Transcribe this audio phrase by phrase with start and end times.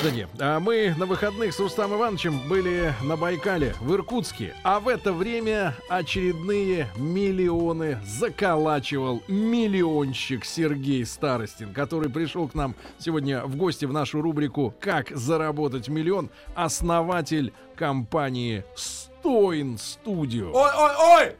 [0.00, 4.54] Граждане, а мы на выходных с Рустам Ивановичем были на Байкале, в Иркутске.
[4.62, 13.44] А в это время очередные миллионы заколачивал миллионщик Сергей Старостин, который пришел к нам сегодня
[13.44, 20.50] в гости в нашу рубрику «Как заработать миллион», основатель компании Стоин Студио.
[20.52, 21.36] Ой, ой, ой!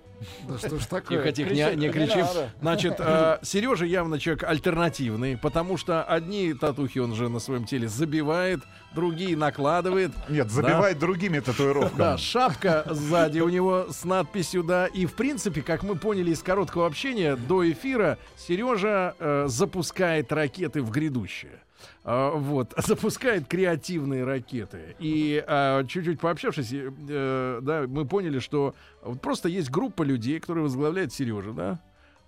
[0.49, 1.19] Да что ж такое?
[1.19, 2.27] Тихо, тихо, не, не кричим.
[2.61, 7.89] Значит, э, Сережа явно человек альтернативный, потому что одни татухи он же на своем теле
[7.89, 8.61] забивает,
[8.95, 10.13] другие накладывает.
[10.29, 11.99] Нет, забивает другими татуировками.
[11.99, 14.87] Да, шапка сзади у него с надписью, да.
[14.87, 20.83] И, в принципе, как мы поняли из короткого общения до эфира, Сережа э, запускает ракеты
[20.83, 21.61] в грядущее.
[22.03, 24.97] А, вот, запускает креативные ракеты.
[24.99, 30.65] И а, чуть-чуть пообщавшись, э, да, мы поняли, что вот просто есть группа людей, которые
[30.65, 31.81] возглавляет Сережа, да,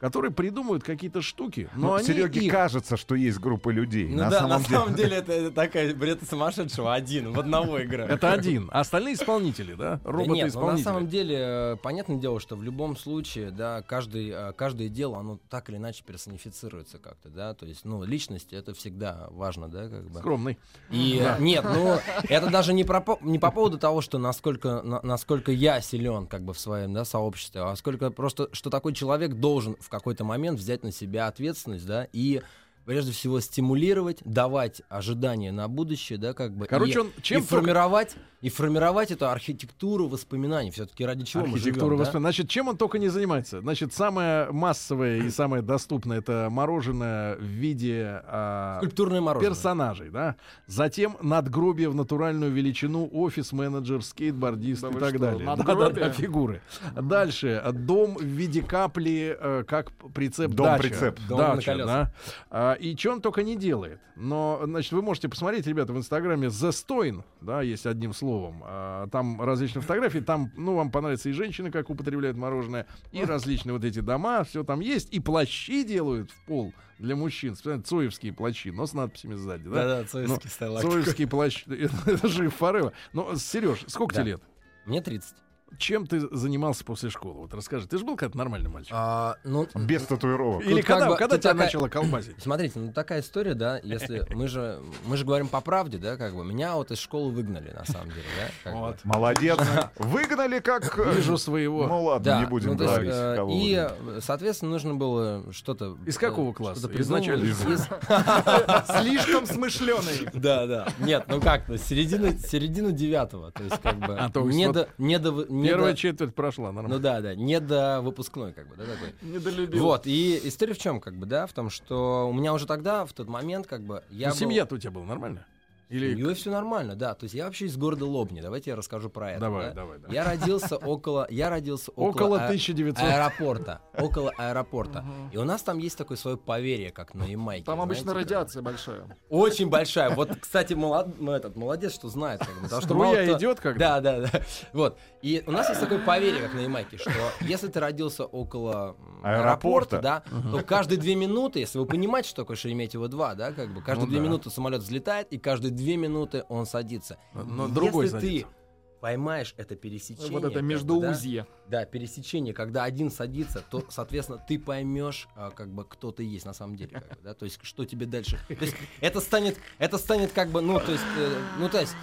[0.03, 4.09] которые придумывают какие-то штуки, но Ну, они Сереге их- кажется, что есть группа людей.
[4.09, 8.07] Ну да, на самом деле это, это такая бред сумасшедшего один в одного игра.
[8.07, 8.69] Это один.
[8.73, 10.01] А остальные исполнители, да?
[10.03, 10.83] Да Роботы нет, ну, на исполнители.
[10.85, 15.39] самом деле, э, понятное дело, что в любом случае, да, каждый, э, каждое дело, оно
[15.49, 20.11] так или иначе персонифицируется как-то, да, то есть, ну, личность, это всегда важно, да, как
[20.11, 20.19] бы.
[20.19, 20.59] Скромный.
[20.91, 21.97] И э, нет, ну
[22.29, 26.27] это даже не, про, по- не по поводу того, что насколько, на- насколько я силен
[26.27, 30.25] как бы в своем да, сообществе, а сколько просто, что такой человек должен в какой-то
[30.25, 32.43] момент взять на себя ответственность, да, и
[32.85, 36.67] прежде всего стимулировать, давать ожидания на будущее, да, как бы.
[36.67, 40.71] Короче, и, он чем и формировать, и формировать эту архитектуру воспоминаний.
[40.73, 42.05] Все-таки ради чего мы Архитектура живем, да?
[42.05, 42.35] воспоминаний.
[42.35, 43.61] Значит, чем он только не занимается?
[43.61, 49.55] Значит, самое массовое и самое доступное это мороженое в виде а, Скульптурное мороженое.
[49.55, 50.35] персонажей, да.
[50.67, 55.45] Затем надгробие в натуральную величину, офис-менеджер, скейтбордист Да и так что, далее.
[55.47, 55.89] надгробие?
[55.91, 56.63] Да-да-да, фигуры.
[57.01, 61.15] Дальше дом в виде капли, э, как прицеп Дом-прицеп.
[61.15, 61.29] дача.
[61.29, 61.87] Дом на Дача, колесах.
[61.87, 62.13] да.
[62.51, 64.01] А, и что он только не делает.
[64.17, 68.32] Но, значит, вы можете посмотреть, ребята, в инстаграме The Stoin, да, есть одним словом.
[68.65, 73.73] А, там различные фотографии, там, ну, вам понравятся и женщины, как употребляют мороженое, и различные
[73.75, 78.71] вот эти дома, все там есть, и плащи делают в пол для мужчин, цоевские плащи,
[78.71, 79.75] но с надписями сзади, да?
[79.75, 80.81] Да-да, цоевский Ну.
[80.81, 81.65] Цоевский плащ,
[82.07, 82.93] это же Форева.
[83.13, 84.23] Ну, Сереж, сколько Да.
[84.23, 84.43] тебе лет?
[84.87, 85.35] Мне 30.
[85.79, 87.41] Чем ты занимался после школы?
[87.41, 87.87] Вот расскажи.
[87.89, 88.93] Ты же был как нормальный мальчик.
[88.95, 90.63] А, ну, Без татуировок.
[90.65, 92.37] Или тут как когда, бы- когда тебя такая- начало колбасить?
[92.39, 96.35] Смотрите, ну такая история, да, если мы же мы же говорим по правде, да, как
[96.35, 98.49] бы меня вот из школы выгнали на самом деле, да.
[98.65, 98.79] как бы.
[98.81, 98.97] Вот.
[99.05, 99.59] Молодец.
[99.99, 100.99] Выгнали как...
[100.99, 101.87] э, Вижу своего.
[101.87, 103.13] Ну ладно, Да, не будем ну, то есть, говорить.
[103.15, 104.21] э, кого и, выгнали.
[104.21, 105.97] соответственно, нужно было что-то.
[106.07, 106.81] Из какого э, класса?
[106.81, 107.27] что-то Из придумывать.
[107.29, 107.75] начального?
[107.75, 110.29] Из- Слишком смышленый.
[110.35, 110.89] Да, да.
[110.99, 114.67] Нет, ну как, то середина, середина девятого, то есть как бы А, то есть не
[114.67, 116.99] вот до, не до, Первая до- четверть прошла, ну нормально.
[116.99, 119.13] да, да, не до выпускной, как бы, да, такой.
[119.23, 119.83] Недолюбил.
[119.83, 123.05] Вот, и история в чем, как бы, да, в том, что у меня уже тогда,
[123.05, 125.47] в тот момент, как бы, я Ну, был- Семья-то у тебя была нормальная?
[125.93, 126.15] Или...
[126.15, 127.15] Семьей все нормально, да.
[127.15, 128.41] То есть я вообще из города Лобни.
[128.41, 129.41] Давайте я расскажу про это.
[129.41, 129.75] Давай, да.
[129.75, 130.09] давай, да.
[130.11, 133.05] Я родился около, я родился около, Около а- 1900.
[133.05, 135.05] аэропорта, около аэропорта.
[135.33, 137.65] И у нас там есть такое свое поверье, как на Ямайке.
[137.65, 139.17] Там обычно радиация большая.
[139.29, 140.15] Очень большая.
[140.15, 144.01] Вот, кстати, молод, ну, этот молодец, что знает, как потому что мало идет когда?
[144.01, 144.41] Да, да, да.
[144.73, 144.99] Вот.
[145.21, 147.11] И у нас есть такое поверье, как на Ямайке, что
[147.41, 150.01] если ты родился около Аэропорта.
[150.01, 154.07] да, то каждые две минуты, если вы понимаете, что такое Шереметьево-2, да, как бы каждые
[154.07, 157.19] Ну две минуты самолет взлетает, и каждые две минуты он садится.
[157.35, 158.47] Но И другой если садится.
[158.49, 158.53] ты
[159.01, 161.47] поймаешь это пересечение, Вот это междуузье.
[161.69, 166.23] да, да, пересечение, когда один садится, то, соответственно, ты поймешь, а, как бы, кто ты
[166.23, 168.39] есть на самом деле, как бы, да, то есть, что тебе дальше.
[168.47, 171.97] То есть, это станет, это станет, как бы, ну, то есть, э, ну, то есть,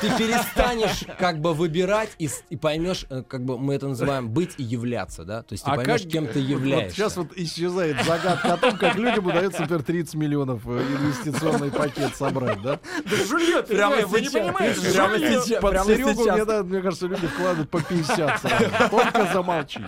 [0.00, 4.54] ты перестанешь как бы выбирать и, и поймешь, э, как бы мы это называем быть
[4.58, 5.42] и являться, да?
[5.42, 6.84] То есть ты поймешь, кем ты являешься.
[6.86, 11.70] Вот сейчас вот исчезает загадка о том, как людям удается, например, 30 миллионов э, инвестиционный
[11.70, 12.78] пакет собрать, да?
[13.04, 14.42] Жулье, Прямо вы не сейчас.
[14.42, 14.92] понимаете?
[14.92, 15.60] Прямо сейчас.
[15.60, 16.34] Под прямо Серегу, сейчас.
[16.36, 18.64] мне, да, мне кажется, люди вкладывают по 50 сразу.
[18.90, 19.80] Только замолчи.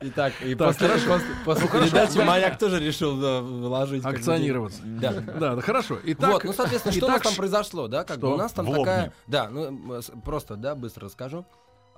[0.00, 1.06] Итак, и Так, после, хорошо.
[1.44, 4.02] после, после передачи Маяк тоже решил да, вложить.
[4.02, 4.80] как Акционироваться.
[4.84, 5.12] Да.
[5.12, 5.98] Да, да, хорошо.
[6.04, 7.97] Итак, вот, ну, соответственно, что у нас там произошло, да?
[8.04, 8.34] Как бы что?
[8.34, 8.98] у нас там В такая.
[9.04, 9.12] Лобне.
[9.26, 11.44] Да, ну просто, да, быстро расскажу.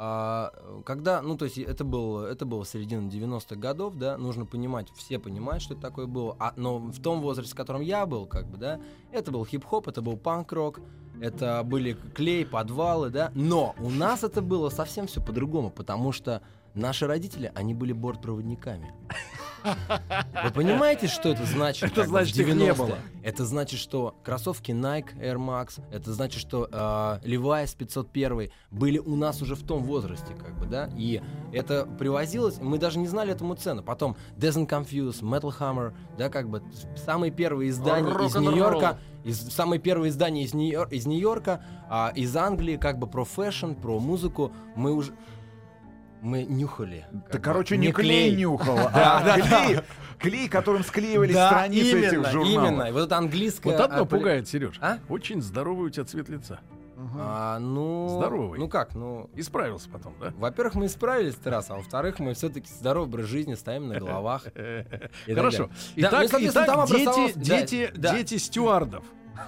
[0.03, 0.51] а,
[0.87, 5.19] когда, ну, то есть это было, это было середина 90-х годов, да, нужно понимать, все
[5.19, 8.47] понимают, что это такое было, а, но в том возрасте, в котором я был, как
[8.47, 8.81] бы, да,
[9.13, 10.81] это был хип-хоп, это был панк-рок,
[11.21, 16.41] это были клей, подвалы, да, но у нас это было совсем все по-другому, потому что
[16.75, 18.93] наши родители, они были бортпроводниками.
[20.45, 21.93] Вы понимаете, что это значит?
[21.93, 22.75] Это значит, их не 90-е?
[22.75, 22.99] было.
[23.23, 29.17] Это значит, что кроссовки Nike Air Max, это значит, что э, Levi's 501 были у
[29.17, 31.21] нас уже в том возрасте, как бы, да, и
[31.53, 33.83] это привозилось, мы даже не знали этому цену.
[33.83, 36.63] Потом Doesn't Confuse, Metal Hammer, да, как бы
[36.97, 38.35] самые первые издания из.
[38.35, 43.25] Нью-Йорка, из, самые первые издания из, Нью- из Нью-Йорка, а, из Англии, как бы про
[43.25, 45.13] fashion, про музыку, мы уже
[46.23, 47.07] мы нюхали.
[47.11, 49.81] Бы, короче, не клей нюхал, а клей,
[50.19, 52.71] клей, которым склеивались Да, страницы именно, этих журналов.
[52.71, 52.93] именно.
[52.93, 53.71] Вот это английское...
[53.71, 54.79] Вот одно а, пугает, Сереж.
[54.81, 54.99] А?
[55.09, 56.61] Очень здоровый у тебя цвет лица.
[57.19, 58.17] А, ну...
[58.19, 58.59] Здоровый.
[58.59, 59.31] Ну как, ну...
[59.35, 60.33] Исправился потом, да?
[60.37, 64.45] Во-первых, мы исправились раз, а во-вторых, мы все-таки здоровый образ жизни ставим на головах.
[65.27, 65.65] Хорошо.
[65.69, 66.13] ну Итак,
[67.95, 68.15] да.
[68.15, 69.05] дети стюардов.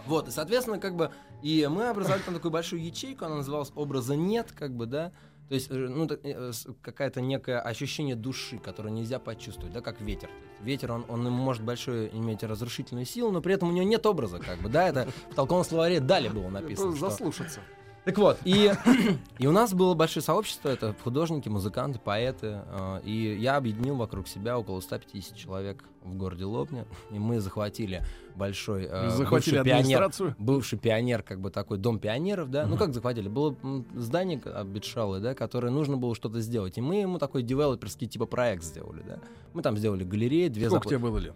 [0.06, 1.10] Вот, и, соответственно, как бы,
[1.42, 5.12] и мы образовали там такую большую ячейку, она называлась «Образа нет», как бы, да,
[5.52, 10.00] то есть, э, ну, э, с- какая-то некое ощущение души, которое нельзя почувствовать, да, как
[10.00, 10.30] ветер.
[10.62, 14.38] Ветер, он, он может большое иметь разрушительную силу, но при этом у него нет образа,
[14.38, 16.96] как бы, да, это в толковом словаре «дали» было написано.
[16.96, 17.60] что- Заслушаться.
[18.04, 18.72] Так вот, и,
[19.38, 24.26] и у нас было большое сообщество, это художники, музыканты, поэты, э, и я объединил вокруг
[24.26, 28.02] себя около 150 человек в городе Лобня, и мы захватили
[28.34, 32.92] большой э, Захватили бывший пионер, бывший пионер, как бы такой дом пионеров, да, ну как
[32.92, 33.56] захватили, было
[33.94, 38.64] здание обветшалое, да, которое нужно было что-то сделать, и мы ему такой девелоперский типа проект
[38.64, 39.18] сделали, да,
[39.52, 41.34] мы там сделали галереи, две Сколько запла- тебе было лет?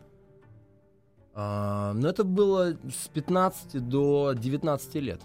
[1.32, 5.20] а, ну, это было с 15 до 19 лет.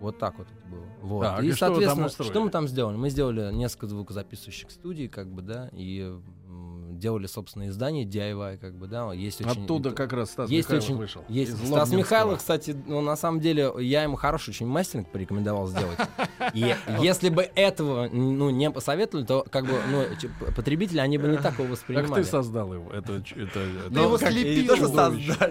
[0.00, 0.84] Вот так вот это было.
[1.02, 1.22] Вот.
[1.22, 2.32] Так, и, и что вы там соответственно, устроили?
[2.32, 2.96] что мы там сделали?
[2.96, 6.16] Мы сделали несколько звукозаписывающих студий, как бы, да, и
[6.98, 9.12] делали собственные издания DIY, как бы, да.
[9.12, 11.24] Есть очень, Оттуда как раз Стас есть Михайлов очень, вышел.
[11.28, 11.66] есть.
[11.66, 11.90] Стас.
[11.90, 15.98] Михайлов, кстати, ну, на самом деле, я ему хороший очень мастеринг порекомендовал сделать.
[16.54, 20.04] И если бы этого, ну, не посоветовали, то, как бы, ну,
[20.54, 22.22] потребители, они бы не так его Как воспринимали.
[22.22, 22.90] ты создал его?
[22.92, 23.60] Это, это,
[23.90, 24.62] Ты его как- слепил,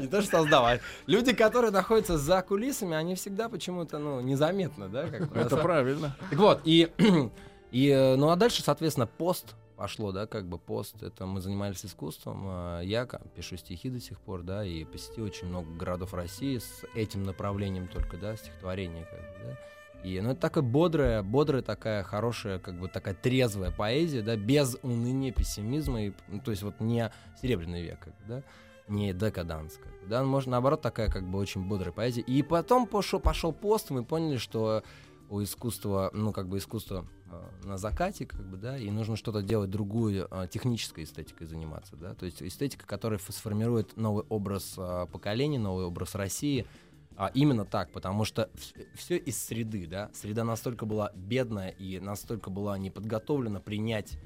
[0.01, 4.87] Не то, что создал, а люди, которые находятся за кулисами, они всегда почему-то, ну, незаметно,
[4.89, 5.07] да?
[5.07, 6.15] как это правильно.
[6.29, 6.89] Так вот, и,
[7.71, 11.85] и, э, ну, а дальше, соответственно, пост пошло, да, как бы пост, это мы занимались
[11.85, 16.57] искусством, а я пишу стихи до сих пор, да, и посетил очень много городов России
[16.57, 19.57] с этим направлением только, да, стихотворение, как бы, да.
[20.03, 24.77] И, ну, это такая бодрая, бодрая такая хорошая, как бы такая трезвая поэзия, да, без
[24.81, 28.43] уныния, пессимизма, и, ну, то есть вот не серебряный век, как бы, да,
[28.87, 32.21] не декаданс, как бы, да, может, наоборот, такая как бы очень бодрая поэзия.
[32.21, 34.83] И потом пошел, пошел пост, мы поняли, что
[35.29, 37.05] у искусства, ну, как бы искусство
[37.63, 42.13] на закате, как бы, да, и нужно что-то делать другую, э, технической эстетикой заниматься, да,
[42.13, 46.65] то есть эстетика, которая сформирует новый образ э, поколения, новый образ России,
[47.17, 48.49] а именно так, потому что
[48.93, 54.19] все из среды, да, среда настолько была бедная и настолько была не подготовлена принять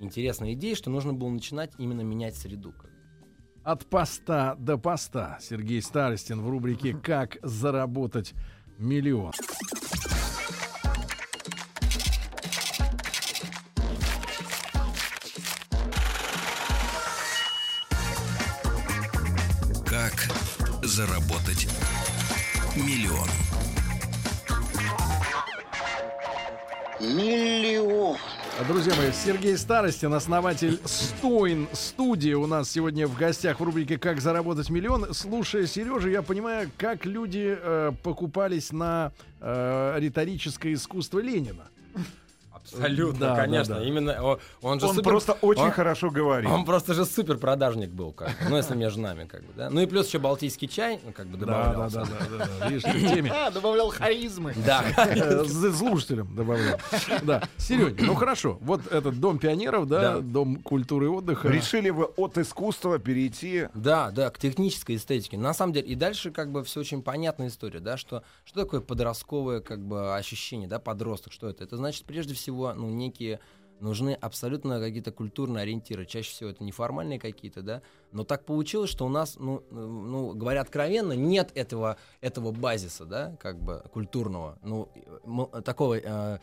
[0.00, 2.74] интересные идеи, что нужно было начинать именно менять среду.
[3.64, 5.38] От поста до поста.
[5.42, 8.32] Сергей Старостин в рубрике «Как заработать
[8.78, 9.32] миллион».
[20.98, 21.68] Заработать
[22.74, 23.28] миллион?
[28.66, 34.20] Друзья мои, Сергей Старостин, основатель Стоин студии у нас сегодня в гостях в рубрике «Как
[34.20, 35.14] заработать миллион».
[35.14, 41.68] Слушая Сережу, я понимаю, как люди э, покупались на э, риторическое искусство Ленина.
[42.72, 43.74] Абсолютно, Да, да, конечно.
[43.76, 43.84] да.
[43.84, 46.48] Именно о- он же Он супер- просто очень он- хорошо говорит.
[46.50, 48.34] Он просто же супер продажник был, как бы.
[48.50, 49.70] Ну, если между нами, как бы, да.
[49.70, 52.08] Ну и плюс еще балтийский чай, ну, как бы Да, да, да, да,
[52.38, 52.68] да, да.
[52.68, 53.32] Видишь, в теме.
[53.54, 54.54] Добавлял харизмы.
[54.66, 54.84] Да.
[54.96, 56.78] Э, с- Слушателям добавляю.
[57.22, 57.42] Да.
[57.56, 58.58] Серега, ну хорошо.
[58.60, 60.20] Вот этот дом пионеров, да, Да.
[60.20, 61.48] дом культуры и отдыха.
[61.48, 65.36] Решили вы от искусства перейти Да, да, к технической эстетике.
[65.38, 68.80] На самом деле, и дальше как бы все очень понятная история, да, что, что такое
[68.80, 71.64] подростковое как бы ощущение, да, подросток, что это?
[71.64, 73.40] Это значит, прежде всего, ну, некие
[73.80, 76.04] нужны абсолютно какие-то культурные ориентиры.
[76.04, 77.82] Чаще всего это неформальные какие-то, да.
[78.12, 83.04] Но так получилось, что у нас, ну, э, ну говоря откровенно, нет этого, этого базиса,
[83.04, 84.58] да, как бы культурного.
[84.62, 85.98] Ну, э, м- такого...
[85.98, 86.38] э,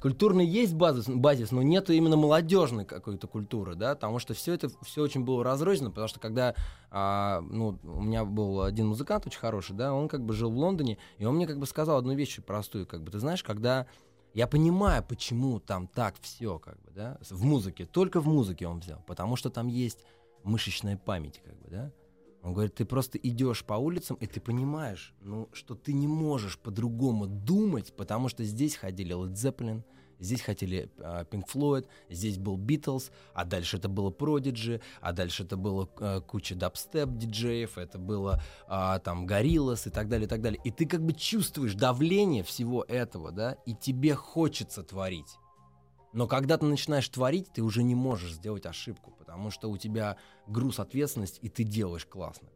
[0.00, 4.68] Культурный есть базис, базис, но нет именно молодежной какой-то культуры, да, потому что все это
[4.82, 6.56] все очень было разрознено, потому что когда,
[6.90, 10.56] а, ну, у меня был один музыкант очень хороший, да, он как бы жил в
[10.56, 13.86] Лондоне, и он мне как бы сказал одну вещь простую, как бы, ты знаешь, когда
[14.34, 18.80] Я понимаю, почему там так все, как бы, да, в музыке, только в музыке он
[18.80, 20.04] взял, потому что там есть
[20.42, 21.92] мышечная память, как бы, да.
[22.42, 26.58] Он говорит, ты просто идешь по улицам, и ты понимаешь, ну, что ты не можешь
[26.58, 29.84] по-другому думать, потому что здесь ходили Led Zeppelin,
[30.22, 35.42] здесь хотели а, Pink Floyd, здесь был Beatles, а дальше это было Prodigy, а дальше
[35.42, 40.28] это было а, куча дабстеп диджеев, это было а, там Gorillaz и так далее, и
[40.28, 40.60] так далее.
[40.64, 45.38] И ты как бы чувствуешь давление всего этого, да, и тебе хочется творить.
[46.12, 50.18] Но когда ты начинаешь творить, ты уже не можешь сделать ошибку, потому что у тебя
[50.46, 52.48] груз ответственности, и ты делаешь классно.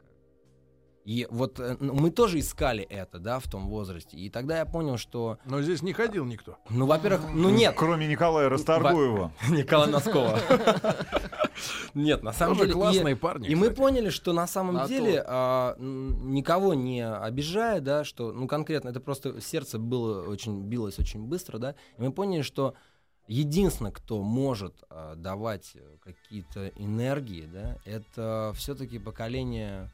[1.07, 4.17] И вот э, ну, мы тоже искали это, да, в том возрасте.
[4.17, 6.59] И тогда я понял, что, Но здесь не ходил никто.
[6.69, 9.33] ну, во-первых, ну нет, Кроме Николая Расторгуева.
[9.49, 10.41] Николая Носкова.
[11.95, 12.73] Нет, на самом деле...
[12.73, 13.49] классные парни.
[13.49, 18.91] И мы поняли, что на самом деле, а, никого не обижая, да, что, ну, конкретно,
[18.91, 22.75] это просто сердце было очень, билось очень быстро, да, и мы поняли, что
[23.27, 29.91] единственное, кто может а, давать э, какие-то энергии, да, это все-таки поколение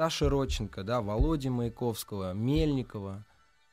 [0.00, 3.22] Саши Родченко, да, Володи Маяковского, Мельникова,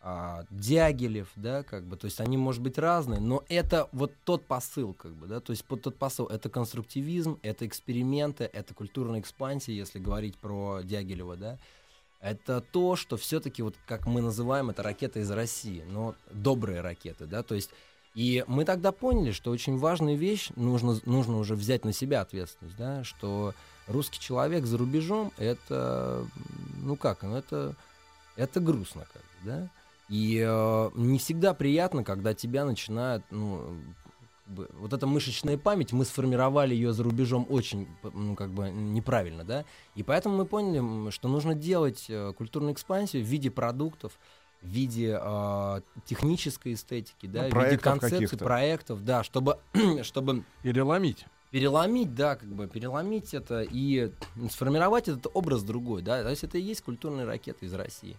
[0.02, 4.44] а, Дягилев, да, как бы, то есть они, может быть, разные, но это вот тот
[4.46, 9.22] посыл, как бы, да, то есть вот тот посыл, это конструктивизм, это эксперименты, это культурная
[9.22, 11.58] экспансия, если говорить про Дягилева, да,
[12.20, 17.26] это то, что все-таки, вот как мы называем это ракеты из России, но добрые ракеты,
[17.26, 17.70] да, то есть.
[18.16, 22.76] И мы тогда поняли, что очень важная вещь, нужно, нужно уже взять на себя ответственность,
[22.76, 23.54] да, что
[23.88, 26.26] русский человек за рубежом, это,
[26.84, 27.76] ну как, ну это,
[28.36, 29.70] это грустно, как бы, да,
[30.10, 33.78] и э, не всегда приятно, когда тебя начинают, ну,
[34.48, 39.66] вот эта мышечная память, мы сформировали ее за рубежом очень, ну, как бы, неправильно, да,
[39.96, 44.18] и поэтому мы поняли, что нужно делать э, культурную экспансию в виде продуктов,
[44.62, 49.60] в виде э, технической эстетики, да, в виде концепций, проектов, да, чтобы,
[50.04, 51.26] чтобы Или ломить.
[51.52, 54.12] Переломить, да, как бы переломить это и
[54.52, 58.18] сформировать этот образ другой, да, то есть это и есть культурные ракеты из России.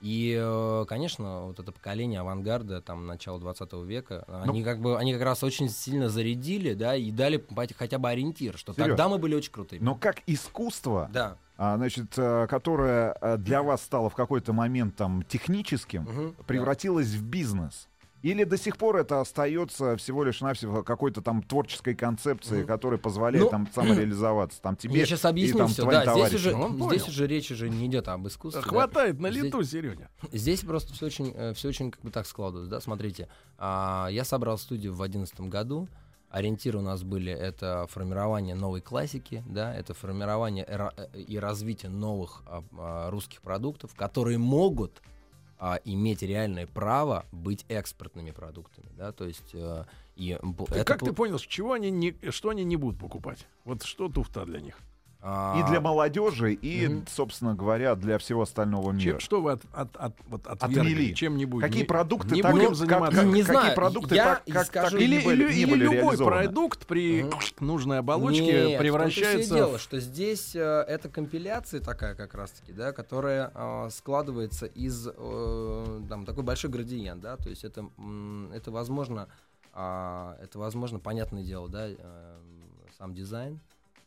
[0.00, 5.12] И, э, конечно, вот это поколение авангарда, там, начала 20 века, они как бы, они
[5.12, 7.44] как раз очень сильно зарядили, да, и дали
[7.76, 9.82] хотя бы ориентир, что Серёж, тогда мы были очень крутыми.
[9.84, 11.36] Но как искусство, Да.
[11.58, 16.34] а, значит, э, которое э, для вас стало в какой-то момент там техническим, Мгм.
[16.46, 17.89] превратилось в бизнес?
[18.22, 22.66] Или до сих пор это остается всего лишь навсего какой-то там творческой концепцией, Мгм.
[22.66, 24.60] которая позволяет Ну, там самореализоваться?
[24.60, 25.84] Там тебе Я сейчас и объясню там все.
[25.90, 28.62] Да, здесь уже, Он здесь уже речь уже не идет об искусстве.
[28.62, 28.68] да.
[28.68, 30.10] Хватает на Здесь- лету, Сереня.
[30.32, 33.28] Здесь просто все очень, все очень как бы так складывается, да, смотрите.
[33.58, 35.88] а, я собрал студию в 2011 году.
[36.30, 41.38] Ориентиры у нас были это формирование новой классики, да, это формирование и ра- э, и
[41.38, 45.02] развитие новых а, а, русских продуктов, которые могут
[45.62, 49.84] а, иметь реальное право быть экспортными продуктами, да, то есть э,
[50.16, 50.38] и
[50.70, 53.46] это как ты понял, чего они не, что они не будут покупать?
[53.64, 54.78] Вот что туфта для них?
[55.22, 57.06] А, И для молодежи, и, Мгм.
[57.06, 59.00] собственно говоря, для всего остального мира.
[59.02, 61.12] Чем, что вы от, от, от, вот отвергли?
[61.12, 61.62] Чем-нибудь?
[61.62, 63.16] Какие Не- продукты не так, будем заниматься?
[63.18, 65.60] как- Не какие знаю, продукты я так, как, скажу- так Или, не были, или- не
[65.60, 66.36] или были любой реализованы?
[66.44, 67.30] продукт при Мгм.
[67.60, 69.80] нужной оболочке Нет, в превращается дело, в...
[69.82, 76.24] что здесь э, это компиляция такая как раз-таки, да, которая э, складывается из э, там
[76.24, 77.84] такой большой градиент, да, то есть это
[78.54, 79.28] это возможно
[79.72, 82.38] а, это возможно понятное дело, да, э,
[82.98, 83.60] сам дизайн,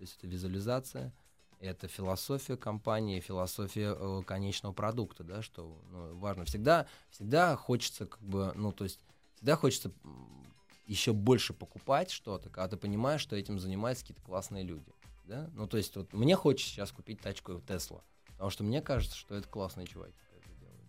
[0.03, 1.13] то есть это визуализация,
[1.60, 6.43] это философия компании, философия э, конечного продукта, да, что ну, важно.
[6.43, 9.00] Всегда, всегда хочется как бы, ну то есть
[9.36, 9.93] всегда хочется
[10.88, 14.91] еще больше покупать что-то, когда ты понимаешь, что этим занимаются какие-то классные люди.
[15.24, 15.50] Да?
[15.53, 19.36] Ну, то есть, вот мне хочется сейчас купить тачку Тесла, потому что мне кажется, что
[19.36, 20.13] это классные чуваки.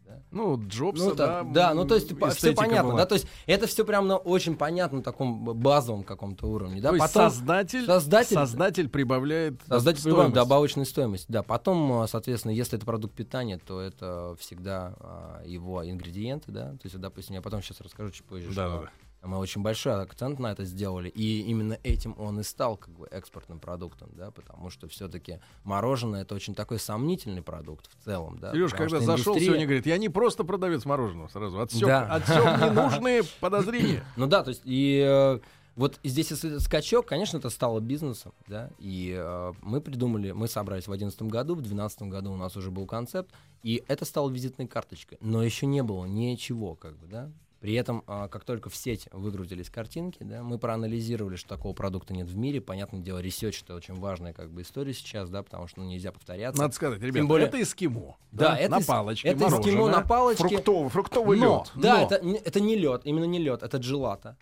[0.04, 0.22] Да?
[0.30, 1.42] Ну, Джобса, Ну, да.
[1.42, 2.98] да, да, ну то есть все эстетика понятно, была.
[3.00, 6.90] да, то есть это все прям на очень понятном таком базовом каком-то уровне, да.
[6.90, 10.04] То есть Потом создатель, создатель- создатель прибавляет создатель стоимость.
[10.04, 11.42] прибавляет добавочную стоимость, да.
[11.42, 16.72] Потом, а, соответственно, если это продукт питания, то это всегда а, его ингредиенты, да.
[16.72, 18.90] То есть, допустим, я потом сейчас расскажу чуть позже, Да, что да, да.
[19.24, 23.06] Мы очень большой акцент на это сделали, и именно этим он и стал как бы
[23.10, 28.52] экспортным продуктом, да, потому что все-таки мороженое это очень такой сомнительный продукт в целом, да.
[28.52, 32.06] Сереж, когда зашел индустрия- сегодня, говорит, я не просто продавец мороженого сразу, отсек, Да.
[32.14, 34.04] отсек ненужные подозрения.
[34.16, 35.38] Ну да, то есть и э,
[35.76, 40.84] вот здесь если скачок, конечно, это стало бизнесом, да, и э, мы придумали, мы собрались
[40.84, 44.66] в 2011 году, в 2012 году у нас уже был концепт, и это стало визитной
[44.68, 47.30] карточкой, но еще не было ничего, как бы, да,
[47.64, 52.12] При этом, а, как только в сеть выгрузились картинки, да, мы проанализировали, что такого продукта
[52.12, 52.60] нет в мире.
[52.60, 56.12] Понятное дело, research это очень важная как бы история сейчас, да, потому что ну, нельзя
[56.12, 56.60] повторяться.
[56.60, 58.18] Надо сказать, ребята, более- это эскимо.
[58.32, 60.46] Да, это на палочке, это эскимо на палочке.
[60.46, 61.64] Фруктовый, фруктовый Но.
[61.74, 61.82] лед.
[61.82, 64.36] Да, Но- это, это не лед, именно не лед, это джелата.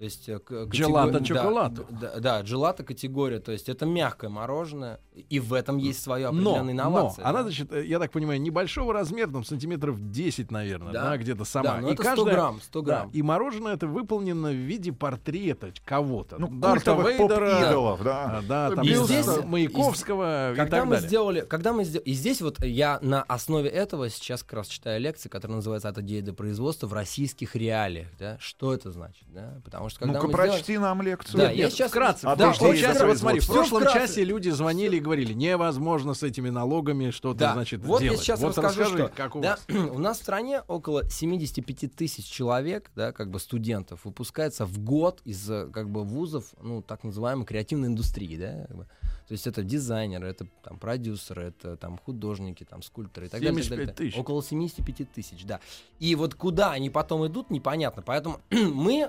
[0.00, 1.84] То есть э, к- Джелато чоколато.
[1.90, 6.32] Да, да, да, джелато категория, то есть это мягкое мороженое, и в этом есть своя
[6.32, 7.22] Но, определенная но, инновация.
[7.26, 7.42] она, да.
[7.42, 11.16] значит, э, я так понимаю, небольшого размера, там, сантиметров 10, наверное, да, Да.
[11.18, 11.64] где-то сама.
[11.74, 13.10] Да, но и это 100 каждая- грамм, 100 да, грамм.
[13.10, 16.36] и мороженое это выполнено в виде портрета кого-то.
[16.38, 18.42] Ну, Дарта Вейдера, поп-идолов, а, да.
[18.70, 21.08] да, там, И здесь- Маяковского и Когда так мы далее.
[21.08, 24.98] сделали, когда мы сделали, и здесь вот я на основе этого сейчас как раз читаю
[25.00, 29.60] лекции, которая называется «От идеи до производства в российских реалиях», да, что это значит, да,
[29.64, 31.38] потому что когда Ну-ка, мы сделали- прочти нам лекцию.
[31.38, 32.26] Да, Нет, я сейчас вкратце.
[32.26, 33.98] А в прошлом то есть часе, это вот смотри, в прошлом вкратце.
[33.98, 38.18] часе люди звонили и говорили, невозможно с этими налогами что-то, Да, значит, вот делать.
[38.18, 39.90] я сейчас вот расскажу, расскажи, что как у да, вас.
[39.94, 45.20] у нас в стране около 75 тысяч человек, да, как бы студентов, выпускается в год
[45.24, 48.86] из как бы вузов, ну, так называемой креативной индустрии, да, как бы.
[49.28, 53.54] То есть это дизайнеры, это там продюсеры, это там художники, там скульпторы и так далее.
[53.54, 54.10] так 75 далее.
[54.10, 54.18] тысяч.
[54.18, 55.60] Около 75 тысяч, да.
[56.00, 58.02] И вот куда они потом идут, непонятно.
[58.02, 59.08] Поэтому мы,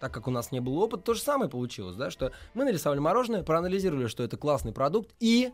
[0.00, 2.98] так как у нас не было опыта, то же самое получилось, да, что мы нарисовали
[2.98, 5.52] мороженое, проанализировали, что это классный продукт, и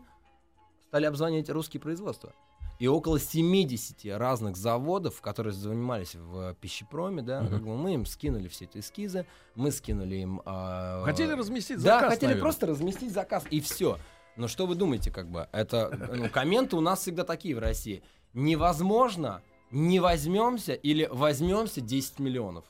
[0.87, 2.33] стали обзванивать русские производства.
[2.79, 8.47] И около 70 разных заводов, которые занимались в пищепроме, да, как бы мы им скинули
[8.47, 10.41] все эти эскизы, мы скинули им...
[10.45, 12.41] а, Хотели разместить да, заказ, хотели наверное.
[12.41, 13.97] просто разместить заказ, и все.
[14.35, 18.03] Но что вы думаете, как бы, это, ну, комменты у нас всегда такие в России.
[18.33, 19.41] Невозможно,
[19.71, 22.65] не возьмемся или возьмемся 10 миллионов.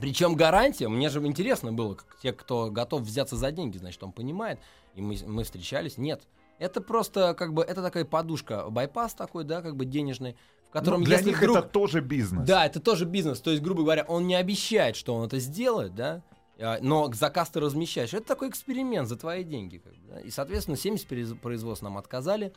[0.00, 4.12] Причем гарантия, мне же интересно было, как те, кто готов взяться за деньги, значит, он
[4.12, 4.58] понимает,
[4.94, 5.96] и мы, мы встречались.
[5.98, 6.22] Нет,
[6.58, 10.36] это просто, как бы, это такая подушка, байпас такой, да, как бы денежный,
[10.68, 11.56] в котором, Ну, для если них вдруг...
[11.58, 12.46] это тоже бизнес.
[12.46, 13.40] Да, это тоже бизнес.
[13.40, 16.22] То есть, грубо говоря, он не обещает, что он это сделает, да,
[16.58, 18.14] а, но заказ ты размещаешь.
[18.14, 19.78] Это такой эксперимент за твои деньги.
[19.78, 20.20] как бы, да.
[20.20, 22.52] И, соответственно, 70 перез- производств нам отказали.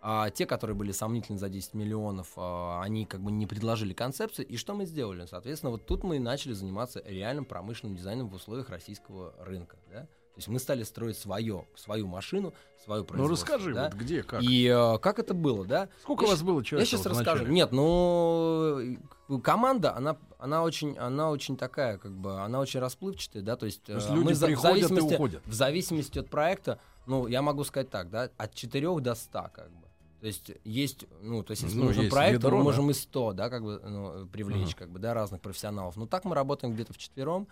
[0.00, 4.44] А те, которые были сомнительны за 10 миллионов, а, они как бы не предложили концепции.
[4.44, 5.26] И что мы сделали?
[5.26, 9.76] Соответственно, вот тут мы и начали заниматься реальным промышленным дизайном в условиях российского рынка.
[9.92, 10.02] Да?
[10.02, 13.54] То есть мы стали строить свое, свою машину, свою Ну производство.
[13.54, 13.84] расскажи, да.
[13.90, 14.40] вот где, как.
[14.44, 15.88] И э, как это было, да?
[16.02, 16.88] Сколько я у вас было Я человек?
[16.88, 17.38] сейчас вот расскажу.
[17.40, 17.54] начале?
[17.54, 18.98] Нет, ну
[19.42, 23.82] команда, она, она очень, она очень такая, как бы, она очень расплывчатая, да, то есть,
[23.82, 25.42] То есть э, люди мы за- в приходят и зависимости, уходят.
[25.46, 29.70] в зависимости от проекта, ну, я могу сказать так, да, от 4 до 100, как
[29.72, 29.87] бы.
[30.20, 32.64] То есть есть, ну, то есть если Ну, нужен есть проект, ведро, мы да.
[32.64, 34.78] можем и 100, да, как бы, ну, привлечь, Ага.
[34.78, 35.96] как бы, да, разных профессионалов.
[35.96, 37.46] Но так мы работаем где-то в четвером,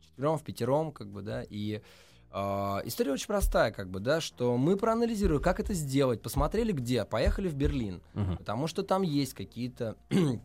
[0.00, 1.82] в четвером, в пятером, как бы, да, и
[2.30, 7.04] а, история очень простая, как бы, да, что мы проанализировали, как это сделать, посмотрели где,
[7.04, 8.36] поехали в Берлин, Мгм.
[8.38, 9.96] потому что там есть какие-то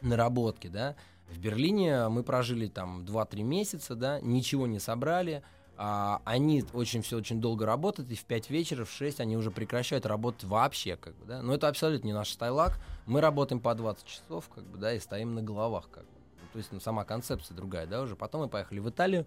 [0.00, 0.96] наработки, да.
[1.28, 5.42] В Берлине мы прожили там 2-3 месяца, да, ничего не собрали,
[5.80, 9.52] а, они очень все очень долго работают, и в 5 вечера, в 6 они уже
[9.52, 11.40] прекращают работать вообще, как бы, да.
[11.40, 12.80] Но это абсолютно не наш стайлак.
[13.06, 16.10] Мы работаем по 20 часов, как бы, да, и стоим на головах, как бы.
[16.52, 18.16] То есть, ну, сама концепция другая, да, уже.
[18.16, 19.24] Потом мы поехали в Италию,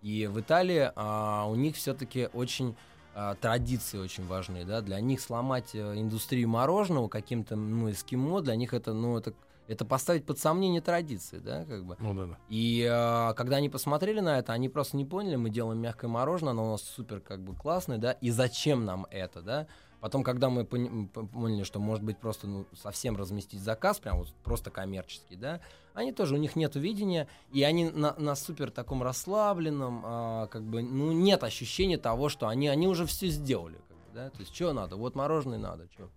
[0.00, 2.74] и в Италии а, у них все-таки очень
[3.14, 4.80] а, традиции очень важны, да.
[4.80, 9.34] Для них сломать э, индустрию мороженого каким-то, ну, эскимо, для них это, ну, это
[9.70, 11.96] это поставить под сомнение традиции, да, как бы.
[12.00, 12.38] Ну да, да.
[12.48, 16.50] И э, когда они посмотрели на это, они просто не поняли, мы делаем мягкое мороженое,
[16.50, 19.68] оно у нас супер как бы классное, да, и зачем нам это, да.
[20.00, 24.70] Потом, когда мы поняли, что может быть просто ну, совсем разместить заказ, прям вот просто
[24.70, 25.60] коммерческий, да,
[25.94, 30.64] они тоже, у них нет видения, и они на, на супер таком расслабленном, а, как
[30.64, 34.40] бы, ну, нет ощущения того, что они, они уже все сделали, как бы, да, то
[34.40, 36.08] есть, что надо, вот мороженое надо, что,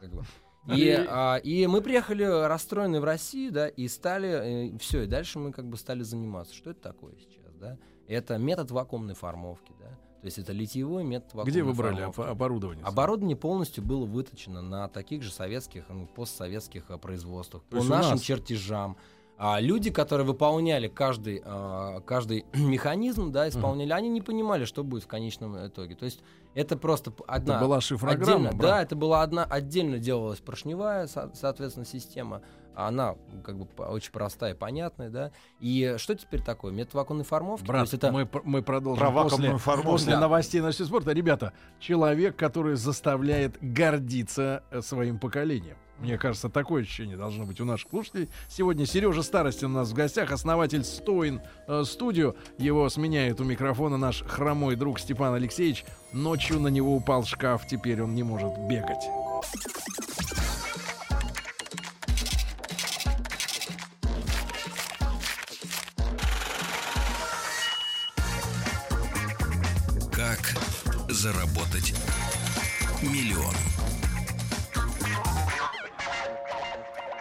[0.00, 0.24] как бы.
[0.74, 5.52] И, а, и мы приехали расстроенные в Россию, да, и стали, все, и дальше мы
[5.52, 6.54] как бы стали заниматься.
[6.54, 7.78] Что это такое сейчас, да?
[8.08, 9.88] Это метод вакуумной формовки, да.
[10.20, 12.84] То есть это литьевой метод вакуумной Где вы брали об- оборудование?
[12.84, 18.18] Оборудование полностью было выточено на таких же советских, ну, постсоветских а, производствах, То по нашим
[18.18, 18.96] чертежам.
[19.38, 25.04] А люди, которые выполняли каждый, а, каждый механизм, да, исполняли, они не понимали, что будет
[25.04, 25.94] в конечном итоге.
[25.94, 26.20] То есть
[26.54, 27.56] это просто одна...
[27.56, 32.40] Это была шифрограмма, Отдельно, да, это была одна отдельно делалась поршневая, со- соответственно, система.
[32.74, 35.32] А Она как бы очень простая и понятная, да.
[35.60, 36.72] И что теперь такое?
[36.72, 37.66] Метод вакуумной формовки.
[37.66, 39.90] Брат, это мы, мы продолжим Про после, формовку.
[39.92, 40.20] после Да.
[40.20, 41.12] новостей нашего спорта.
[41.12, 45.76] Ребята, человек, который заставляет гордиться э, своим поколением.
[45.98, 48.28] Мне кажется, такое ощущение должно быть у наших слушателей.
[48.48, 52.36] Сегодня Сережа Старостин у нас в гостях, основатель Стоин э, студию.
[52.58, 55.84] Его сменяет у микрофона наш хромой друг Степан Алексеевич.
[56.12, 59.04] Ночью на него упал шкаф, теперь он не может бегать.
[70.12, 70.40] Как
[71.08, 71.94] заработать
[73.02, 73.54] миллион?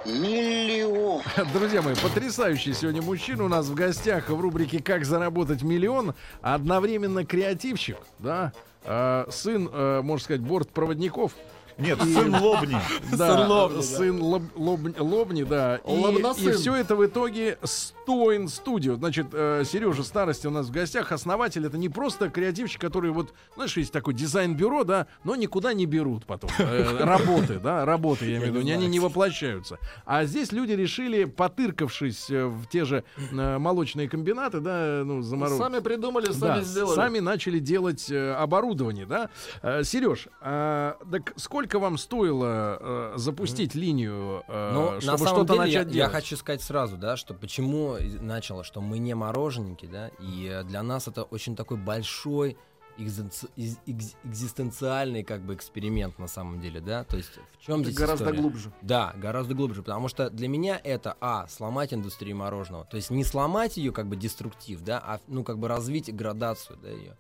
[1.54, 6.14] Друзья мои, потрясающий сегодня мужчина у нас в гостях в рубрике «Как заработать миллион».
[6.44, 11.32] Одновременно креативщик, да, э, сын, э, можно сказать, бортпроводников.
[11.78, 12.78] Нет, сын Лобни.
[13.12, 13.82] Да, Сын Лобни, да.
[13.82, 15.78] сын Лоб- Лоб- Лобни, да.
[15.86, 18.96] И, и все это в итоге Стоин Студио.
[18.96, 21.12] Значит, Сережа Старости у нас в гостях.
[21.12, 25.86] Основатель это не просто креативщик, который вот, знаешь, есть такое дизайн-бюро, да, но никуда не
[25.86, 26.50] берут потом.
[26.60, 29.78] Э, Работы, да, работы, я имею в виду, они не воплощаются.
[30.06, 35.62] А здесь люди решили, потыркавшись э, в те же э, молочные комбинаты, да, ну, заморозки.
[35.62, 36.96] Сами придумали, сами Да, сделали.
[36.96, 39.30] сами начали делать э, оборудование, да.
[39.84, 45.72] Сереж, так сколько вам стоило э, запустить линию, э, Ну, на чтобы самом что-то деле,
[45.72, 46.12] я, начать я делать?
[46.12, 50.84] хочу сказать сразу, да, что почему начало, что мы не мороженники, да, и э, для
[50.84, 52.58] нас это очень такой большой
[52.98, 58.26] экзистенциальный как бы эксперимент на самом деле, да, то есть в чем Это здесь гораздо
[58.26, 58.42] история?
[58.42, 58.72] глубже.
[58.82, 63.24] Да, гораздо глубже, потому что для меня это, а, сломать индустрию мороженого, то есть не
[63.24, 67.18] сломать ее как бы деструктив, да, а, ну, как бы развить градацию, да, ее.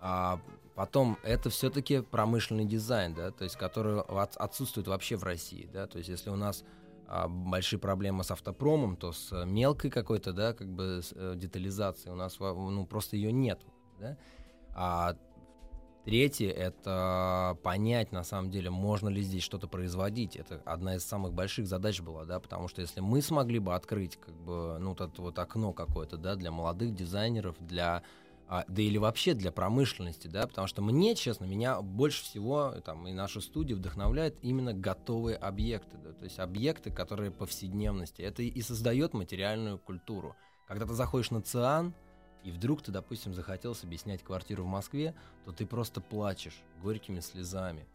[0.00, 0.40] А
[0.76, 5.86] потом, это все-таки промышленный дизайн, да, то есть который от- отсутствует вообще в России, да,
[5.86, 6.64] то есть если у нас
[7.08, 11.34] а, большие проблемы с автопромом, то с э, мелкой какой-то, да, как бы с, э,
[11.36, 13.60] детализацией у нас, ну, просто ее нет,
[13.98, 14.16] да.
[14.74, 15.16] А
[16.06, 20.36] Третье— это понять, на самом деле, можно ли здесь что-то производить.
[20.36, 24.16] Это одна из самых больших задач была, да, потому что если мы смогли бы открыть,
[24.16, 28.04] как бы, ну, вот это вот окно какое-то, да, для молодых дизайнеров, для
[28.48, 33.08] а, да или вообще для промышленности, да, потому что мне, честно, меня больше всего, там,
[33.08, 38.22] и нашу студию вдохновляет именно готовые объекты, да, то есть объекты, которые повседневности.
[38.22, 40.36] Это и создает материальную культуру.
[40.68, 41.92] Когда ты заходишь на ЦИАН,
[42.44, 47.18] и вдруг ты, допустим, захотел себе снять квартиру в Москве, то ты просто плачешь горькими
[47.18, 47.88] слезами.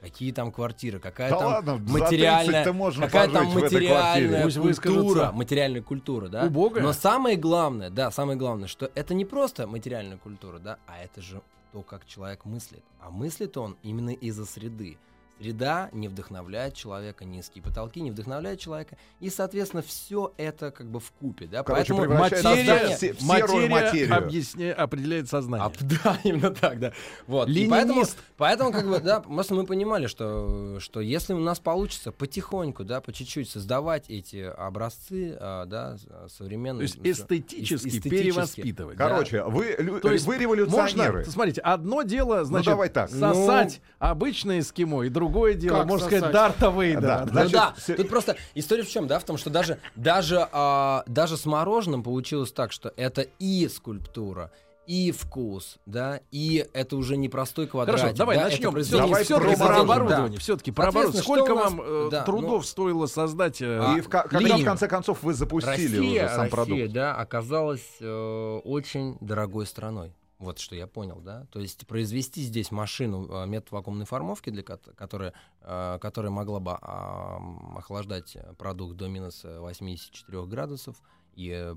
[0.00, 3.74] Какие там квартиры, какая Да там ладно, материальная, 30-то можно какая там пожить в этой
[3.74, 6.44] материальная культура, материальная культура, да?
[6.44, 6.82] Убогая?
[6.84, 11.22] Но самое главное, да, самое главное, что это не просто материальная культура, да, а это
[11.22, 11.40] же
[11.72, 12.84] то, как человек мыслит.
[13.00, 14.98] А мыслит он именно из-за среды.
[15.38, 20.98] Среда не вдохновляет человека, низкие потолки не вдохновляют человека, и, соответственно, все это как бы
[20.98, 21.62] в купе, да.
[21.62, 24.14] Короче, Поэтому превращается создание- в се- в серую материю.
[24.16, 25.66] объясня- определяет сознание.
[25.66, 26.92] а, да, именно так, да.
[27.26, 27.50] Вот.
[27.50, 28.04] И поэтому,
[28.38, 33.02] поэтому, как бы, да, просто мы понимали, что, что если у нас получится потихоньку, да,
[33.02, 35.96] по чуть-чуть создавать эти образцы, а, да,
[36.28, 36.88] современные.
[36.88, 38.08] То есть эстетически, эстетически.
[38.08, 38.96] перевоспитывать.
[38.96, 39.08] Да.
[39.08, 41.18] Короче, вы, лю- То есть вы революционеры.
[41.18, 43.10] Можно, смотрите, одно дело, значит, давай так.
[43.10, 46.32] сосать обычное эскимо, и другое дело, Как можно сказать?
[46.32, 47.00] Дарта Вейдера.
[47.00, 49.78] Да, Ну Значит, да, се- тут просто история в чем, да, в том, что даже,
[49.94, 54.50] даже, а, даже с мороженым получилось так, что это и скульптура,
[54.86, 58.00] и вкус, да, и это уже не простой квадратик.
[58.02, 58.70] Хорошо, давай да, начнем.
[58.88, 60.38] Давай Все-таки про оборудование.
[60.38, 61.22] Все-таки про оборудование.
[61.22, 64.58] Сколько нас- вам э, да, трудов ну- стоило создать э, И в когда, линию?
[64.58, 66.92] в конце концов, вы запустили Россия, уже сам Россия, продукт?
[66.92, 70.12] да, оказалась э, очень дорогой страной.
[70.38, 71.46] Вот что я понял, да.
[71.50, 76.60] То есть произвести здесь машину э, метод вакуумной формовки, для кот- которая, э, которая могла
[76.60, 77.38] бы а,
[77.76, 80.96] охлаждать продукт до минус э, 84 градусов
[81.34, 81.74] и,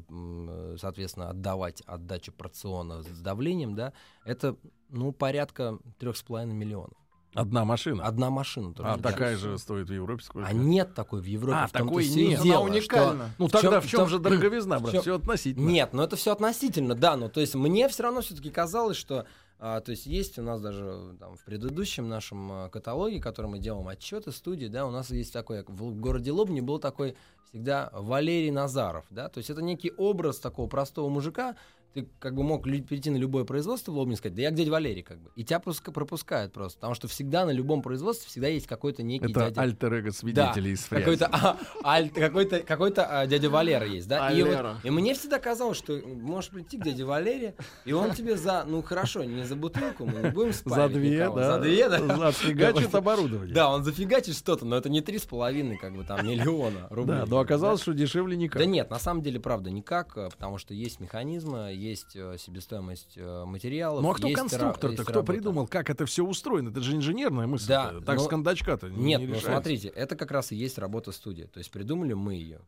[0.80, 3.92] соответственно, отдавать отдачу порциона с давлением, да,
[4.24, 4.56] это,
[4.88, 6.98] ну, порядка 3,5 миллионов.
[7.36, 8.04] Одна машина.
[8.06, 8.74] Одна машина.
[8.74, 9.12] только, А да.
[9.12, 10.48] такая же стоит в Европе сколько?
[10.48, 11.58] А нет такой в Европе.
[11.60, 12.42] А, в такой и нет.
[12.42, 13.30] дело, Она что- уникальна.
[13.38, 14.94] Ну в тогда чём- в чем в же дороговизна, брат?
[14.96, 15.68] чём- Все относительно.
[15.68, 17.16] Нет, но это все относительно, да.
[17.16, 19.26] Ну, то есть мне все равно все-таки казалось, что
[19.62, 23.60] а, то есть есть у нас даже там, в предыдущем нашем а, каталоге, который мы
[23.60, 27.18] делаем отчеты студии, да, у нас есть такой, в городе Лобни был такой
[27.50, 31.58] всегда Валерий Назаров, да, то есть это некий образ такого простого мужика,
[31.94, 34.56] ты как бы мог перейти на любое производство в Лобни и сказать, да я к
[34.56, 38.28] дяде Валерий, как бы, и тебя просто пропускают просто, потому что всегда на любом производстве
[38.30, 39.62] всегда есть какой-то некий Это дядя...
[39.62, 41.04] альтер-эго свидетелей из фрязи.
[41.04, 44.32] Какой-то, а, аль- какой-то, какой-то а, дядя Валера есть, да?
[44.32, 48.38] И, вот- и мне всегда казалось, что можешь прийти к дяде Валере, и он тебе
[48.38, 50.74] за, ну хорошо, не за бутылку, мы не будем спать.
[50.76, 51.56] За две, да.
[51.56, 52.00] За две, да.
[52.00, 53.54] За- Отфигачит оборудование.
[53.56, 57.18] Да, он зафигачит что-то, но это не три с половиной, как бы там, миллиона рублей.
[57.20, 58.60] Да, но оказалось, что дешевле никак.
[58.60, 63.14] Да нет, на самом деле, правда, никак, э, потому что есть механизмы, есть э, себестоимость
[63.18, 64.04] э, материалов.
[64.04, 65.04] Ну а кто конструктор-то?
[65.04, 65.32] Кто работа.
[65.34, 66.70] придумал, как это все устроено?
[66.70, 67.68] Это же инженерная мысль.
[67.68, 70.78] Да, Так но- с кондачка-то не- Нет, не ну смотрите, это как раз и есть
[70.78, 71.44] работа студии.
[71.44, 72.62] То есть придумали мы ее,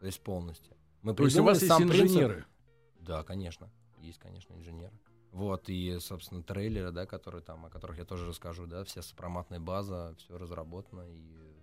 [0.00, 0.74] то есть полностью.
[1.02, 2.16] Мы То есть у вас есть придумали сам принцип.
[2.16, 2.44] инженеры.
[3.00, 4.92] Да, конечно, есть, конечно, инженеры.
[5.32, 9.58] Вот, и, собственно, трейлеры, да, которые там, о которых я тоже расскажу, да, вся сопроматная
[9.60, 11.53] база, все разработано, и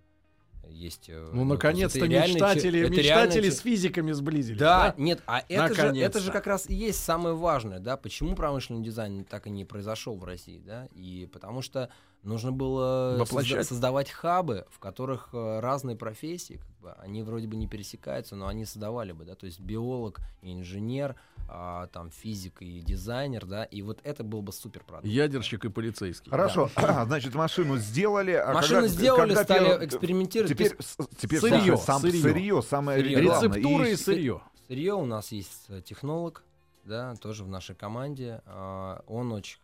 [0.69, 1.09] есть.
[1.09, 4.59] э, Ну, есть наконец-то реальный мечтатели, реальный мечтатели че- с физиками сблизились.
[4.59, 8.35] Да, нет, а это же, это же как раз и есть самое важное, да, почему
[8.35, 11.89] промышленный дизайн так и не произошел в России, да, и потому что
[12.23, 13.59] нужно было Воплощать.
[13.65, 18.35] созда- создавать хабы, в которых э, разные профессии, как бы, они вроде бы не пересекаются,
[18.35, 21.15] но они создавали бы, да, то есть биолог, и инженер,
[21.53, 25.05] а, там физик и дизайнер, да, и вот это был бы супер продукт.
[25.07, 26.29] Ядерщик и полицейский.
[26.29, 26.69] Хорошо,
[27.05, 28.31] значит, машину сделали.
[28.33, 30.51] а Машину когда- сделали, когда стали первый- экспериментировать.
[30.51, 30.77] Теперь,
[31.17, 32.21] теперь Сырье, сам сырье.
[32.21, 33.49] сырье, самое Сырье, главное.
[33.49, 34.41] Рецептура и И- сырье.
[34.67, 36.43] Сырье у нас есть э, технолог,
[36.85, 38.41] да, тоже в нашей команде.
[38.45, 39.57] А, Он очень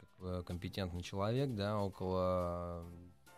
[0.45, 2.85] компетентный человек, да, около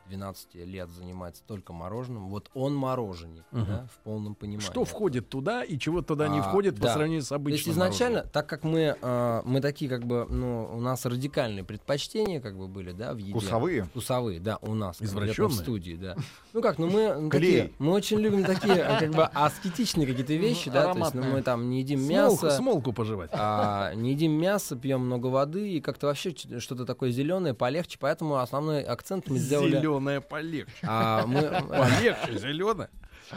[0.09, 2.29] 12 лет занимается только мороженым.
[2.29, 3.65] Вот он мороженник, Мгм.
[3.65, 4.65] да, в полном понимании.
[4.65, 6.93] Что входит туда и чего туда не А, входит по да.
[6.93, 10.69] сравнению с То обычным есть изначально, так как мы, а, мы такие как бы, ну,
[10.73, 13.31] у нас радикальные предпочтения как бы были, да, в еде.
[13.31, 13.83] Вкусовые?
[13.85, 14.97] Вкусовые, да, у нас.
[14.97, 15.51] конкретно В Извращенные?
[15.63, 16.15] студии, да.
[16.53, 17.61] Ну как, ну мы ну, Клей.
[17.61, 21.23] такие, мы очень любим такие, а, как бы, аскетичные какие-то вещи, да, то есть ну,
[21.23, 23.29] мы там не едим Смолку, мясо, смолку пожевать.
[23.33, 27.97] а, не едим мясо, пьем много воды и как-то вообще что-то такое зеленое, полегче.
[27.99, 29.75] Поэтому основной акцент мы сделали.
[29.99, 30.71] Зеленое полегче.
[30.83, 32.89] а, мы, Полегче, зеленое.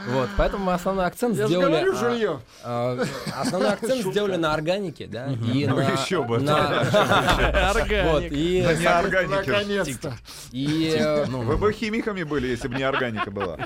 [0.09, 1.71] Вот, поэтому мы основной акцент Я сделали.
[1.73, 2.41] говорю, а, жилье.
[2.65, 3.05] а,
[3.39, 6.39] основной акцент сделали на органике, да, и Ну, на, еще бы.
[6.41, 6.85] на-
[8.13, 9.31] вот, и, Да не органики.
[9.49, 10.15] Наконец-то.
[10.51, 13.59] и, э, Вы бы химиками были, если бы не органика была.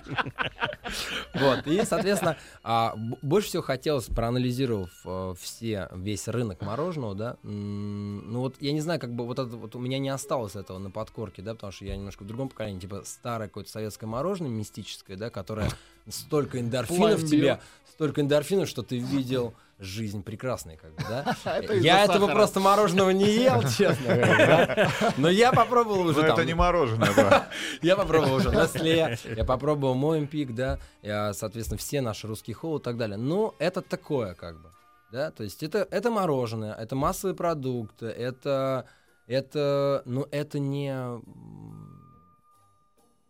[1.35, 8.33] Вот, и, соответственно, а, больше всего хотелось, проанализировав э, все, весь рынок мороженого, да, м,
[8.33, 10.79] ну вот я не знаю, как бы вот, это, вот у меня не осталось этого
[10.79, 14.51] на подкорке, да, потому что я немножко в другом поколении, типа старое какое-то советское мороженое
[14.51, 15.69] мистическое, да, которое
[16.17, 17.29] столько эндорфинов в Пломбир.
[17.29, 17.61] тебе,
[17.93, 21.37] столько эндорфинов, что ты видел жизнь прекрасной, как бы, да.
[21.45, 22.35] Это Я этого сахара.
[22.35, 25.13] просто мороженого не ел, честно говоря, да.
[25.19, 26.33] Но я попробовал уже Но там...
[26.33, 27.49] это не мороженое, да.
[27.83, 32.85] Я попробовал уже Nestle, я попробовал Моемпик, да, я, соответственно, все наши русские холод и
[32.85, 33.19] так далее.
[33.19, 34.71] Но это такое, как бы,
[35.13, 38.87] да, то есть это, это мороженое, это массовый продукт, это,
[39.27, 40.95] это, ну, это не,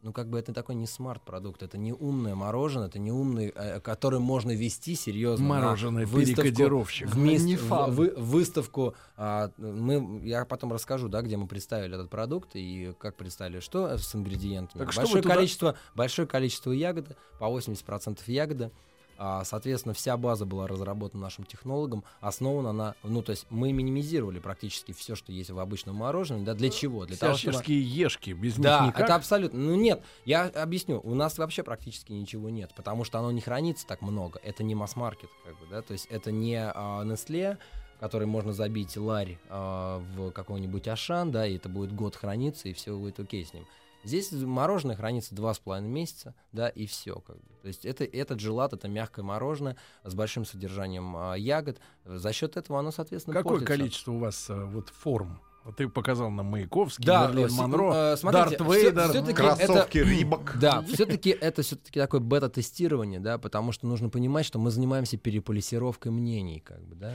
[0.07, 3.81] ну, как бы это такой не смарт-продукт, это не умное мороженое, это не умный, э,
[3.81, 5.45] который можно вести серьезно.
[5.45, 7.09] Мороженое выставку, перекодировщик.
[7.09, 7.91] в, мис- Не фан.
[7.91, 8.95] вы- выставку.
[9.17, 13.99] а, мы, я потом расскажу, да, где мы представили этот продукт и как представили, что
[13.99, 14.79] с ингредиентами.
[14.85, 18.71] Так что большое, туда- количество, большое количество ягоды, по 80% ягоды.
[19.19, 24.39] А, соответственно, вся база была разработана нашим технологом, основана на, ну, то есть мы минимизировали
[24.39, 27.07] практически все, что есть в обычном мороженом, да, для чего?
[27.07, 27.63] Для того, чтобы...
[27.67, 29.05] Ешки, без Да, них никак.
[29.05, 29.59] это абсолютно.
[29.59, 31.01] Ну нет, я объясню.
[31.03, 34.41] У нас вообще практически ничего нет, потому что оно не хранится так много.
[34.43, 35.83] Это не масс-маркет, как бы, да.
[35.83, 37.59] То есть это не а, Nestle,
[38.01, 42.73] который можно забить ларь а, в какой-нибудь Ашан, да, и это будет год храниться, и
[42.73, 43.67] все будет окей с ним.
[44.07, 47.17] Здесь мороженое хранится два с половиной месяца, да, и все.
[47.17, 47.55] Как бы.
[47.63, 51.81] То есть это, этот желат, это мягкое мороженое с большим содержанием а, ягод.
[52.05, 53.77] За счет этого оно, соответственно, Какое портится.
[53.77, 55.41] количество у вас э, вот форм?
[55.65, 59.09] Вот ты показал нам Маяковский, Да, Мерлин э, Монро, э, смотрите, Дарт Вейдер.
[59.11, 60.57] всё-таки Кроссовки это- Рибок.
[60.61, 66.13] Да, все-таки это все-таки такое бета-тестирование, да, потому что нужно понимать, что мы занимаемся переполисировкой
[66.13, 67.15] мнений, как бы, да.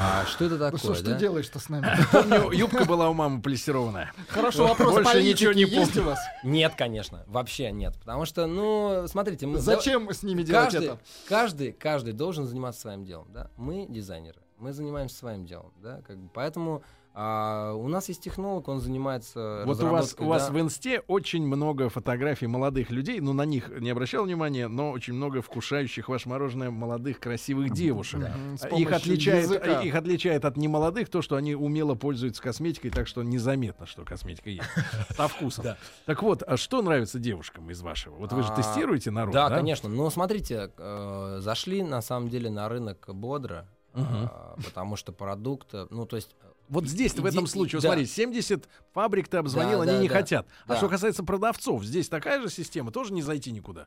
[0.00, 1.18] А что это Ну такое, что ж ты да?
[1.18, 1.88] делаешь-то с нами?
[2.12, 4.12] Помню, юбка была у мамы полисированная.
[4.28, 6.02] Хорошо, вопрос Больше ничего не есть помню.
[6.02, 6.20] у вас?
[6.44, 10.98] Нет, конечно, вообще нет, потому что, ну, смотрите, мы Зачем с ними делать каждый, это?
[11.28, 13.50] каждый, каждый должен заниматься своим делом, да.
[13.56, 16.84] Мы дизайнеры, мы занимаемся своим делом, да, как бы, поэтому
[17.14, 20.52] а, у нас есть технолог, он занимается Вот у вас, разработкой, у вас да.
[20.52, 25.14] в инсте очень много фотографий молодых людей, ну на них не обращал внимания, но очень
[25.14, 28.20] много вкушающих ваше мороженое молодых красивых девушек.
[28.20, 28.34] Да.
[28.56, 29.82] С Их отличает, языка.
[29.82, 34.50] их отличает от немолодых то, что они умело пользуются косметикой, так что незаметно, что косметика
[34.50, 34.68] есть.
[35.16, 35.64] Со вкусом.
[35.64, 35.76] Да.
[36.06, 38.14] Так вот, а что нравится девушкам из вашего?
[38.14, 39.56] Вот вы же А, тестируете народ, Да, да?
[39.56, 39.88] конечно.
[39.88, 45.86] Но смотрите, э, зашли на самом деле на рынок бодро, а, потому что продукт, э,
[45.90, 46.36] ну то есть
[46.68, 47.88] Вот здесь в Иди- этом случае, да.
[47.88, 50.14] смотри, 70 фабрик ты обзвонил, Да, они да, не да.
[50.14, 50.46] хотят.
[50.66, 50.76] А Да.
[50.76, 53.86] что касается продавцов, здесь такая же система, тоже не зайти никуда.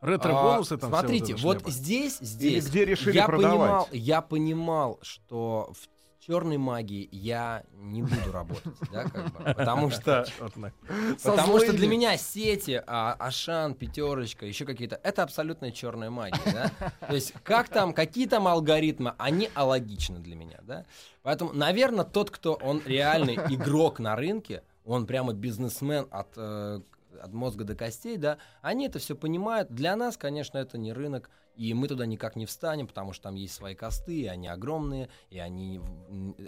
[0.00, 1.70] Ретро-бонусы а, там Смотрите, вот вот, шляпа.
[1.70, 3.58] здесь, Или здесь где решили я продавать.
[3.58, 5.88] понимал, я понимал, что в
[6.26, 10.24] черной магии я не буду работать, да, как бы, потому что
[11.22, 16.92] Потому что для меня сети, а, Ашан, пятерочка, еще какие-то, это абсолютная черная магия, да.
[17.08, 20.86] То есть как там, какие там алгоритмы, они алогичны для меня, да.
[21.22, 26.80] Поэтому, наверное, тот, кто он реальный игрок на рынке, он прямо бизнесмен от э,
[27.22, 29.70] от мозга до костей, да, они это все понимают.
[29.70, 33.34] Для нас, конечно, это не рынок, и мы туда никак не встанем, потому что там
[33.34, 35.80] есть свои косты, и они огромные, и они...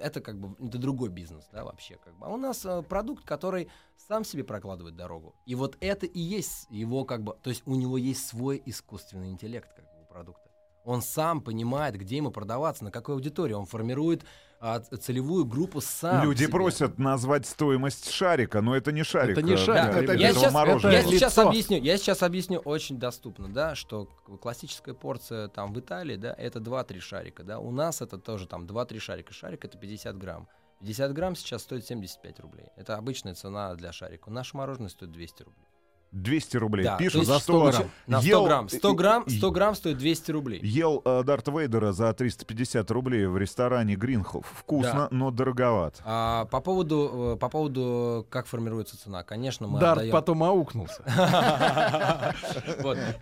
[0.01, 0.57] Это как бы...
[0.66, 1.97] Это другой бизнес, да, вообще.
[1.97, 2.27] Как бы.
[2.27, 5.35] А у нас э, продукт, который сам себе прокладывает дорогу.
[5.47, 7.37] И вот это и есть его как бы...
[7.42, 10.51] То есть у него есть свой искусственный интеллект как бы у продукта.
[10.85, 13.55] Он сам понимает, где ему продаваться, на какой аудитории.
[13.55, 14.25] Он формирует
[14.59, 16.25] а, целевую группу сам.
[16.25, 16.53] Люди себе.
[16.53, 19.37] просят назвать стоимость шарика, но это не шарик.
[19.37, 20.92] Это не э, шарик, для это я сейчас, мороженого.
[20.92, 24.07] я Это сейчас объясню, я сейчас объясню очень доступно, да, что
[24.40, 28.64] классическая порция там в Италии, да, это 2-3 шарика, да, у нас это тоже там
[28.64, 30.49] 2-3 шарика, шарик это 50 грамм.
[30.81, 32.66] 50 грамм сейчас стоит 75 рублей.
[32.77, 34.31] Это обычная цена для шарика.
[34.31, 35.64] Наше мороженое стоит 200 рублей.
[36.12, 36.85] 200 рублей.
[36.85, 37.90] Да, Пишут, за 100 что грамм.
[38.07, 38.69] На 100 ел- грамм.
[38.69, 40.61] 100 грамм, и- 100 грамм стоит 200 рублей.
[40.62, 44.42] Ел э, Дарта Вейдера за 350 рублей в ресторане Гринхолл.
[44.42, 46.01] Вкусно, но дороговат.
[46.05, 51.03] А, по поводу, э, по поводу, как формируется цена, конечно, мы Дарт отдаем- потом аукнулся.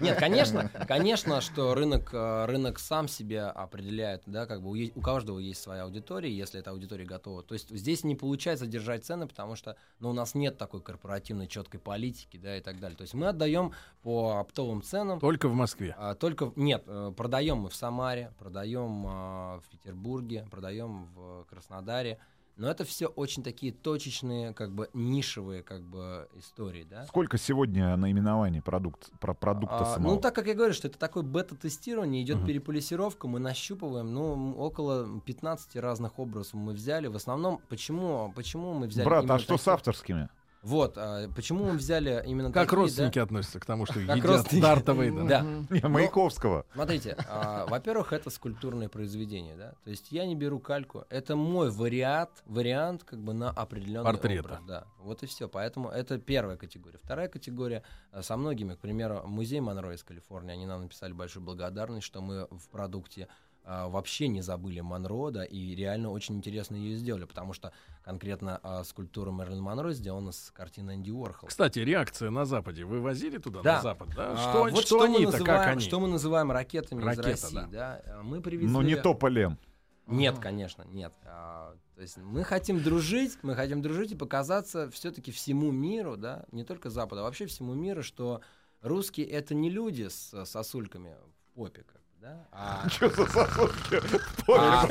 [0.01, 5.38] Нет, конечно, конечно, что рынок, э, рынок сам себе определяет, да, как бы у каждого
[5.38, 7.42] есть своя аудитория, если эта аудитория готова.
[7.42, 11.47] То есть здесь не получается держать цены, потому что, ну, у нас нет такой корпоративной
[11.47, 12.97] четкой политики, да, и так далее.
[12.97, 15.21] То есть мы отдаем по оптовым ценам.
[15.21, 15.95] Только в Москве.
[15.99, 22.19] а, только нет, э, продаем мы в Самаре, продаем а, в Петербурге, продаем в Краснодаре.
[22.57, 27.05] Но это все очень такие точечные, как бы нишевые, как бы истории, да.
[27.07, 30.15] Сколько сегодня наименований продукт, про продукта А, самого?
[30.15, 32.47] ну, так как я говорю, что это такое бета-тестирование, идет Мгм.
[32.47, 37.09] переполисировка, мы нащупываем, ну, около 15 разных образов мы взяли.
[37.09, 40.29] В основном, почему, почему мы взяли Брат, а что с такие- авторскими?
[40.64, 44.24] Вот, а, почему мы взяли именно Как такие, родственники относятся к тому, что Как едят
[44.24, 44.62] родственники.
[44.62, 44.94] Дарта
[45.29, 45.46] Да?
[45.68, 45.88] Да.
[45.88, 46.64] Маяковского.
[46.72, 51.70] Смотрите, а, во-первых, это скульптурное произведение, да, то есть я не беру кальку, это мой
[51.70, 54.44] вариант, вариант как бы на определенный Портрета.
[54.44, 56.98] образ, да, вот и все, поэтому это первая категория.
[57.03, 61.42] Вторая категория а, со многими, к примеру, музей Монро из Калифорнии, они нам написали большую
[61.44, 63.29] благодарность, что мы в продукте
[63.66, 67.72] а, вообще не забыли Монро, да, и реально очень интересно ее сделали, потому что
[68.03, 71.48] конкретно а, скульптура Мерлин Монро сделана с картины Энди Уорхола.
[71.48, 72.85] Кстати, реакция на Западе.
[72.85, 73.77] Вы возили туда, Да.
[73.77, 74.09] на Запад?
[74.14, 74.33] Да?
[74.33, 75.81] А, Что, вот что мы они-то, называем, как они?
[75.81, 77.66] Что мы называем ракетами Ракета, из России, да.
[77.66, 78.03] да.
[78.07, 78.70] А Мы привезли...
[78.70, 79.59] Но не тополем.
[80.07, 81.14] Нет, конечно, нет.
[81.24, 86.44] А, то есть мы хотим дружить, мы хотим дружить и показаться все-таки всему миру, да,
[86.53, 88.42] не только Западу, а вообще всему миру, что
[88.83, 94.01] русские это не люди с сосульками в попе, как да, а Что за сосудки?
[94.49, 94.87] А?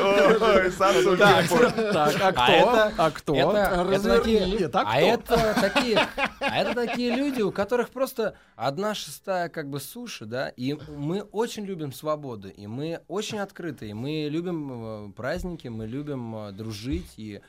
[0.00, 1.18] Ой, сосудки.
[1.18, 3.32] Так, так, а кто?
[3.32, 4.18] А это- кто?
[4.18, 5.34] Такие, а а, кто?
[5.34, 6.08] это такие,
[6.40, 11.22] а это такие люди, у которых просто одна шестая как бы суши, да, и мы
[11.22, 16.52] очень любим свободу, и мы очень открыты, и мы любим э, праздники, мы любим э,
[16.52, 17.40] дружить и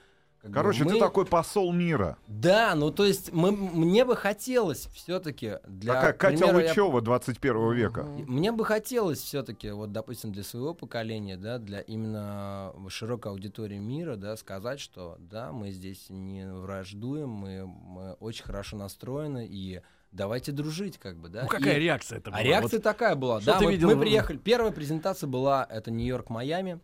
[0.54, 2.18] Короче, мы- ты такой посол мира.
[2.28, 7.02] Да, ну то есть мы, мне бы хотелось все-таки для Такая Катя примера, я- Лычева
[7.02, 8.04] 21 века.
[8.04, 14.16] мне бы хотелось все-таки, вот, допустим, для своего поколения, да, для именно широкой аудитории мира,
[14.16, 19.82] да, сказать, что да, мы здесь не враждуем, мы, мы очень хорошо настроены и
[20.12, 21.44] давайте дружить, как бы, да.
[21.44, 22.40] Ну, какая И- реакция это была?
[22.40, 25.92] А реакция такая была, что да, ты мы, видел мы приехали, первая презентация была, это
[25.92, 26.80] Нью-Йорк, Майами,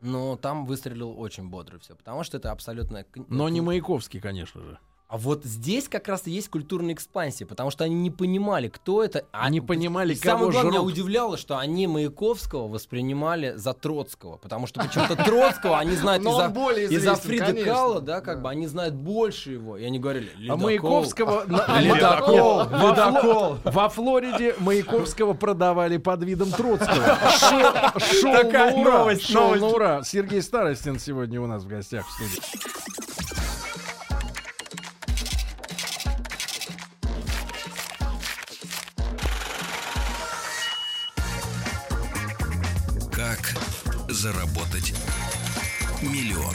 [0.00, 3.04] но там выстрелил очень бодро все, потому что это абсолютно...
[3.28, 4.78] Но не Маяковский, конечно же.
[5.08, 9.04] А вот здесь как раз и есть культурная экспансия, потому что они не понимали, кто
[9.04, 9.24] это.
[9.30, 10.92] А Не понимали, и самое кого главное, меня жрут.
[10.92, 16.48] удивляло, что они Маяковского воспринимали за Троцкого, потому что почему-то Троцкого они знают из-за
[16.92, 17.52] из-за Фриды
[18.00, 18.42] да, как Да.
[18.42, 19.76] бы они знают больше его.
[19.76, 20.56] И они говорили, А.
[20.56, 21.44] Маяковского...
[21.46, 23.58] на- Ледокол, Во Фло- ледокол.
[23.64, 27.16] Во Флориде Маяковского продавали под видом Троцкого.
[28.00, 29.16] Шел, на ура.
[29.20, 30.02] шел на ура.
[30.02, 33.05] Сергей Старостин сегодня у нас в гостях в студии.
[44.26, 44.92] Заработать
[46.02, 46.52] миллион?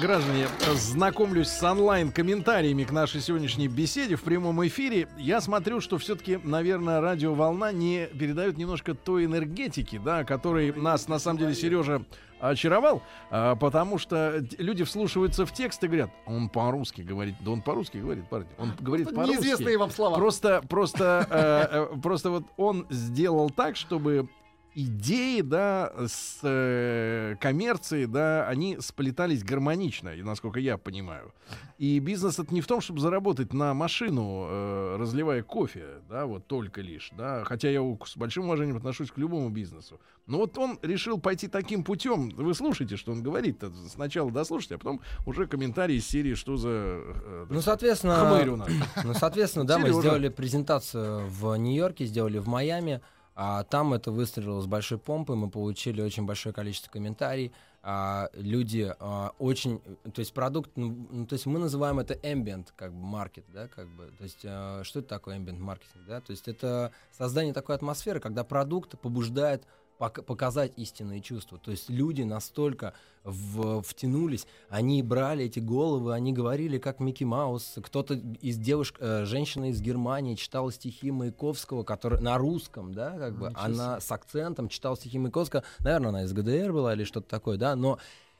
[0.00, 5.08] Граждане, знакомлюсь с онлайн-комментариями к нашей сегодняшней беседе в прямом эфире.
[5.18, 11.18] Я смотрю, что все-таки, наверное, радиоволна не передает немножко той энергетики, да, которой нас, на
[11.18, 12.04] самом деле, Сережа
[12.40, 17.34] очаровал, а, потому что люди вслушиваются в текст и говорят, он по-русски говорит.
[17.40, 18.46] Да он по-русски говорит, парень.
[18.58, 19.36] Он говорит по-русски.
[19.36, 20.16] Неизвестные вам слова.
[20.16, 24.28] Просто, просто, э, э, просто вот он сделал так, чтобы
[24.74, 31.32] идеи, да, с э, коммерцией, да, они сплетались гармонично, и насколько я понимаю.
[31.78, 36.46] И бизнес это не в том, чтобы заработать на машину, э, разливая кофе, да, вот
[36.46, 40.00] только лишь, да, хотя я с большим уважением отношусь к любому бизнесу.
[40.26, 42.28] Но вот он решил пойти таким путем.
[42.30, 43.64] Вы слушайте, что он говорит.
[43.88, 48.56] Сначала дослушайте, а потом уже комментарии из серии, что за э, Ну, соответственно, хмырь у
[48.56, 48.68] нас.
[49.02, 53.00] Ну, соответственно, да, мы сделали презентацию в Нью-Йорке, сделали в Майами,
[53.42, 58.94] а там это выстрелило с большой помпой, мы получили очень большое количество комментариев, а, люди
[58.98, 59.80] а, очень,
[60.12, 63.66] то есть продукт, ну, ну, то есть мы называем это ambient, как бы, маркет, да,
[63.68, 67.54] как бы, то есть а, что это такое ambient маркетинг, да, то есть это создание
[67.54, 69.64] такой атмосферы, когда продукт побуждает
[70.08, 71.58] показать истинные чувства.
[71.58, 77.76] То есть люди настолько в- втянулись, они брали эти головы, они говорили как Микки Маус.
[77.82, 83.38] Кто-то из девушек, э, женщина из Германии читала стихи Маяковского, который на русском, да, как
[83.38, 85.62] бы, Ничего она с акцентом читала стихи Маяковского.
[85.80, 87.98] Наверное, она из ГДР была или что-то такое, да, но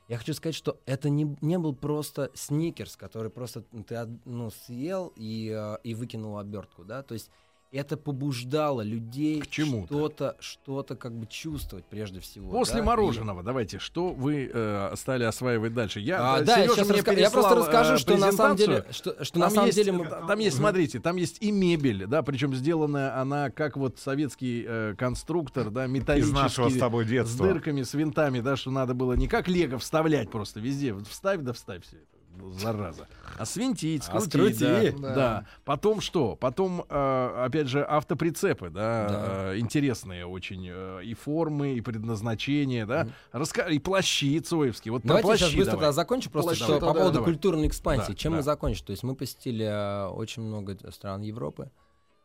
[0.09, 4.51] я хочу сказать, что это не, не был просто сникерс, который просто ты од- ну,
[4.51, 7.31] съел и, э, и выкинул обертку, да, то есть
[7.73, 12.51] это побуждало людей К что-то, что-то как бы чувствовать прежде всего.
[12.51, 16.01] После да, и- мороженого, давайте, что вы э, стали осваивать дальше?
[16.01, 18.33] Я, А, э, да, я, сейчас мне раска- я просто переслал, расскажу, э, что на
[18.33, 20.05] самом деле, что, что на Там самом есть, деле мы...
[20.05, 24.65] э, там есть, смотрите, там есть и мебель, да, причем сделанная она как вот советский
[24.67, 26.35] э, конструктор, да, Из металлический.
[26.35, 27.47] нашего с тобой с детства.
[27.47, 30.95] дырками, с винтами, да, что надо было не как лего вставлять просто везде.
[31.09, 32.07] Вставь да вставь все это.
[32.37, 33.07] Ну, Зараза.
[33.39, 35.03] А свинтить, А скрутить, да, скрути.
[35.03, 35.15] да.
[35.15, 35.47] Да.
[35.65, 36.37] Потом что?
[36.37, 39.53] Потом, э, опять же, автоприцепы, да, Да.
[39.55, 43.09] э, интересные очень э, и формы, и предназначения, да.
[43.33, 44.93] Раска- И плащи цоевские.
[44.93, 45.93] Вот Давайте плащи сейчас быстро давай.
[45.93, 47.33] закончу, просто Плащи, что да, по да, поводу давай.
[47.33, 48.13] культурной экспансии.
[48.13, 48.37] Да, Чем да.
[48.39, 48.85] мы закончили?
[48.87, 51.71] То есть мы посетили э, очень много стран Европы,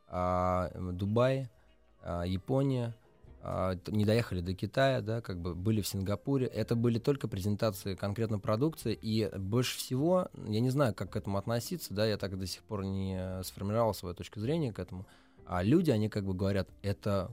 [0.08, 1.50] а, Дубай,
[2.02, 3.05] а, Япония, а,
[3.88, 6.48] не доехали до Китая, да, как бы были в Сингапуре.
[6.48, 11.38] Это были только презентации конкретно продукции, и больше всего, я не знаю, как к этому
[11.38, 15.06] относиться, да, я так до сих пор не сформировал свою точку зрения к этому.
[15.46, 17.30] А люди, они как бы говорят, это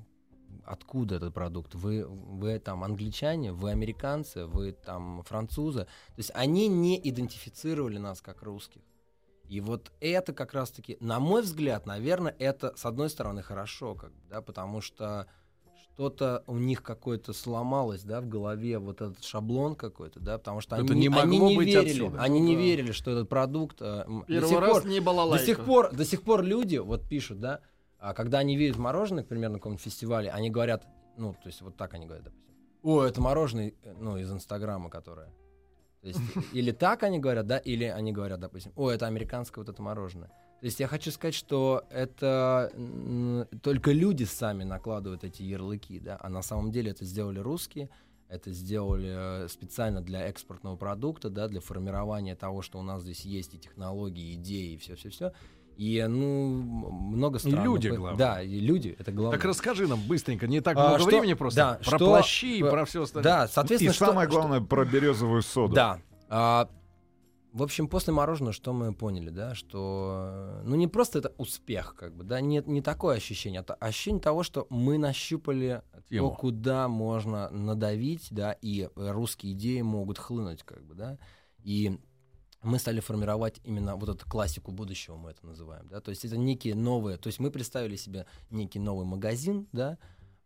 [0.65, 1.75] откуда этот продукт?
[1.75, 5.85] Вы, вы там англичане, вы американцы, вы там французы.
[5.85, 8.83] То есть они не идентифицировали нас как русских.
[9.49, 14.13] И вот это как раз-таки, на мой взгляд, наверное, это с одной стороны хорошо, как
[14.29, 15.27] да, потому что
[15.95, 20.77] что-то у них какое-то сломалось, да, в голове, вот этот шаблон какой-то, да, потому что
[20.77, 22.21] Это они, не не, они не быть верили, отсюда.
[22.23, 22.63] они Ну не да.
[22.63, 25.45] верили, что этот продукт э, до Первый сих раз пор- не до балалайка.
[25.47, 27.61] сих пор, до сих пор люди вот пишут, да,
[27.99, 30.87] а когда они видят мороженое, к примеру, на каком-нибудь фестивале, они говорят,
[31.17, 32.47] ну, то есть вот так они говорят, допустим,
[32.83, 35.29] о, это мороженое, э, ну, из Инстаграма, которое.
[36.01, 36.19] То есть,
[36.53, 40.31] или так они говорят, да, или они говорят, допустим, о, это американское вот это мороженое.
[40.63, 42.71] То есть я хочу сказать, что это
[43.63, 47.91] только люди сами накладывают эти ярлыки, да, а на самом деле это сделали русские,
[48.29, 53.25] это сделали э, специально для экспортного продукта, да, для формирования того, что у нас здесь
[53.25, 55.33] есть и технологии, и идеи, и все-все-все.
[55.77, 56.63] И, ну, м-
[57.17, 57.65] много стран.
[57.65, 58.19] люди, ну, по- главное.
[58.19, 59.37] Да, и люди, это главное.
[59.39, 61.57] Так расскажи нам быстренько, не так А, много что- времени просто.
[61.61, 63.25] да, про что- плащи и э, про все остальное.
[63.25, 65.75] Да, И соответственно, что- самое что- главное про березовую соду.
[65.75, 65.99] да.
[66.29, 66.69] А,
[67.53, 71.95] в общем, после мороженого что мы поняли, да, что э, ну не просто это успех,
[71.97, 76.31] как бы, да, нет, не такое ощущение, это ощущение того, что мы нащупали Тему.
[76.31, 81.19] то, куда можно надавить, да, и русские идеи могут хлынуть, как бы, да,
[81.63, 81.99] и
[82.63, 86.39] мы стали формировать именно вот эту классику будущего, мы это называем, да, то есть это
[86.39, 89.99] некие новые, то есть мы представили себе некий новый магазин, да,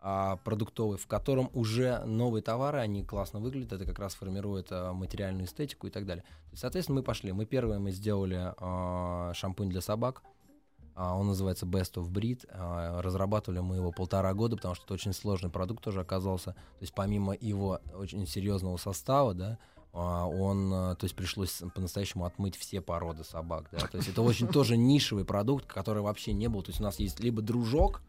[0.08, 4.92] а, продуктовый, в котором уже новые товары, они классно выглядят, это как раз формирует а,
[4.92, 6.22] материальную эстетику и так далее.
[6.22, 7.32] То есть, соответственно, мы пошли.
[7.32, 10.22] Мы первые мы сделали а, шампунь для собак.
[10.94, 12.46] Он называется Best of Breed.
[13.02, 16.52] Разрабатывали мы его полтора года, потому что это очень сложный продукт тоже оказался.
[16.52, 19.58] То есть, помимо его очень серьезного состава, да,
[19.92, 24.76] он, то есть пришлось по-настоящему отмыть все породы собак, да, то есть это очень тоже
[24.78, 28.02] нишевый продукт, который вообще не был, то есть у нас есть либо дружок,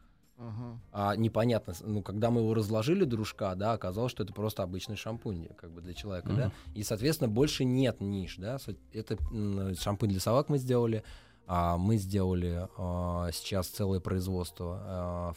[0.91, 5.47] А непонятно, ну, когда мы его разложили, дружка, да, оказалось, что это просто обычный шампунь,
[5.57, 8.57] как бы для человека, да, и, соответственно, больше нет ниш, да,
[8.93, 11.03] это м, шампунь для собак мы сделали,
[11.47, 15.33] а мы сделали а, сейчас целое производство а,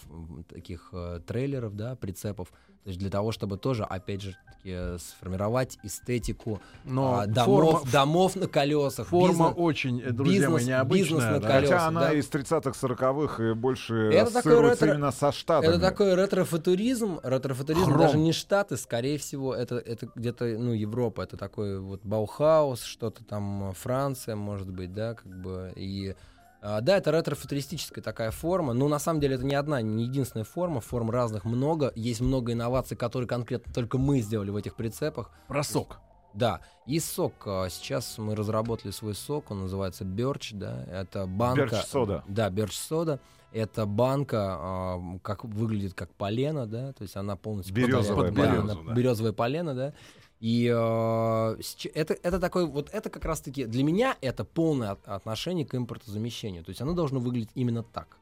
[0.49, 2.53] таких э, трейлеров, да, прицепов,
[2.83, 7.47] то есть для того, чтобы тоже, опять же, таки, э, сформировать эстетику Но а, домов,
[7.47, 11.05] форма, домов на колесах, форма бизнес- очень, э, друзья мои, бизнес- необычная.
[11.05, 11.49] бизнес на да.
[11.49, 11.77] колесах.
[11.77, 12.13] Хотя она да.
[12.15, 15.71] из 30-х, 40-х и больше Это такой ретро- именно со штатами.
[15.71, 17.21] Это такой ретро-футуризм.
[17.23, 17.99] Ретро-футуризм Хром.
[17.99, 21.21] даже не Штаты, скорее всего, это, это где-то, ну, Европа.
[21.23, 25.73] Это такой вот Баухаус, что-то там, э, Франция, может быть, да, как бы.
[25.77, 26.15] И
[26.63, 28.73] Да, это ретро-футуристическая такая форма.
[28.73, 30.81] Но на самом деле это не одна, не единственная форма.
[30.81, 31.93] Форм разных много.
[31.95, 35.31] Есть много инноваций, которые конкретно только мы сделали в этих прицепах.
[35.49, 35.99] Про сок.
[36.33, 37.33] Да, и сок.
[37.47, 40.85] а, Сейчас мы разработали свой сок, он называется Birch, да.
[40.85, 41.63] Это банка.
[41.65, 42.25] Birch сода.
[42.29, 43.19] Да, Birch сода.
[43.53, 48.85] Это банка, а, как выглядит как полено, да, то есть она полностью Березовое повторяет- полено.
[48.87, 48.93] да.
[48.95, 49.93] березовое полено, да.
[50.41, 55.67] И сч- это, это такой, вот это как раз-таки, для меня это полное от- отношение
[55.67, 56.65] к импортозамещению.
[56.65, 58.17] То есть оно должно выглядеть именно так.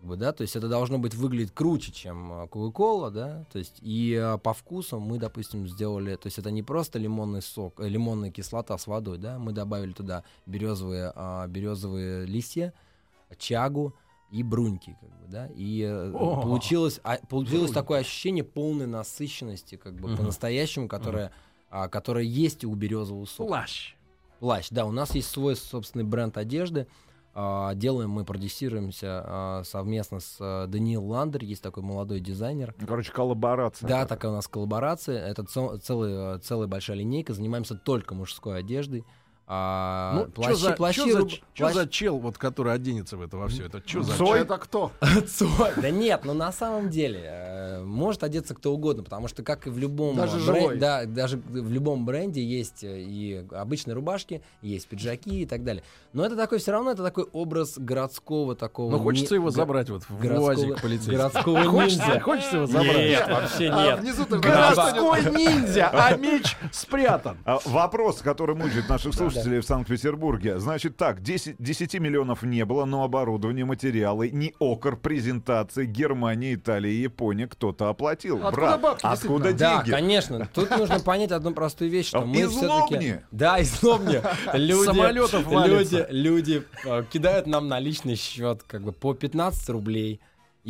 [0.00, 3.78] Как бы, да, то есть это должно быть выглядеть круче, чем Кока-Кола, да, то есть
[3.82, 7.86] и а, по вкусу мы, допустим, сделали, то есть это не просто лимонный сок, э,
[7.86, 12.72] лимонная кислота с водой, да, мы добавили туда березовые, а, березовые листья,
[13.36, 13.94] чагу
[14.30, 16.40] и бруньки, как бы, да, и э, О!
[16.42, 17.74] получилось, а, получилось Бруньки.
[17.74, 20.18] такое ощущение полной насыщенности, как бы Мгм.
[20.18, 21.32] по-настоящему, которое,
[21.70, 23.48] а, которое есть у березового сока.
[23.48, 23.94] Плащ.
[24.38, 26.86] Плащ, да, у нас есть свой собственный бренд одежды.
[27.34, 32.74] А, Делаем мы, продюсируемся а, совместно с а, Даниил Ландер, есть такой молодой дизайнер.
[32.86, 33.88] Короче, коллаборация.
[33.88, 35.24] Да, такая у нас коллаборация.
[35.26, 37.32] Это цел- целый, э, целая большая линейка.
[37.34, 39.04] Занимаемся только мужской одеждой.
[39.52, 43.16] А, Ну, плащи, что за, плащи, чё за, руб- плащ- за чел, вот, который оденется
[43.16, 43.66] в это во все?
[43.66, 44.26] Это что за Цой?
[44.28, 44.34] чел?
[44.36, 44.92] Это кто?
[45.26, 45.72] Цой.
[45.76, 49.70] Да нет, ну на самом деле э, может одеться кто угодно, потому что как и
[49.70, 50.76] в любом Даже живой.
[50.78, 55.82] да, даже в любом бренде есть э, и обычные рубашки, есть пиджаки и так далее.
[56.12, 58.92] Но это такой все равно это такой образ городского такого.
[58.92, 61.16] Ну, хочется не- его го- забрать вот в городского- УАЗик полицейский.
[61.16, 62.20] городского ниндзя.
[62.20, 62.96] хочется его забрать.
[62.96, 64.00] Нет, вообще А нет.
[64.00, 67.36] внизу ты Городской ниндзя, а меч спрятан.
[67.44, 70.58] А, Вопрос, который мучает наших слушателей в Санкт-Петербурге.
[70.58, 76.92] Значит так, 10, 10 миллионов не было, но оборудование, материалы, не окор, презентации Германия, Италия,
[77.02, 78.36] Япония кто-то оплатил.
[78.36, 79.90] Откуда Брат, бабки, откуда Да, деньги?
[79.90, 80.48] конечно.
[80.54, 83.16] Тут нужно понять одну простую вещь, что мы все-таки...
[83.30, 84.20] Да, из Лобни.
[84.54, 86.06] Люди, самолетов люди, валится.
[86.10, 90.20] люди э, кидают нам наличный счет как бы по 15 рублей.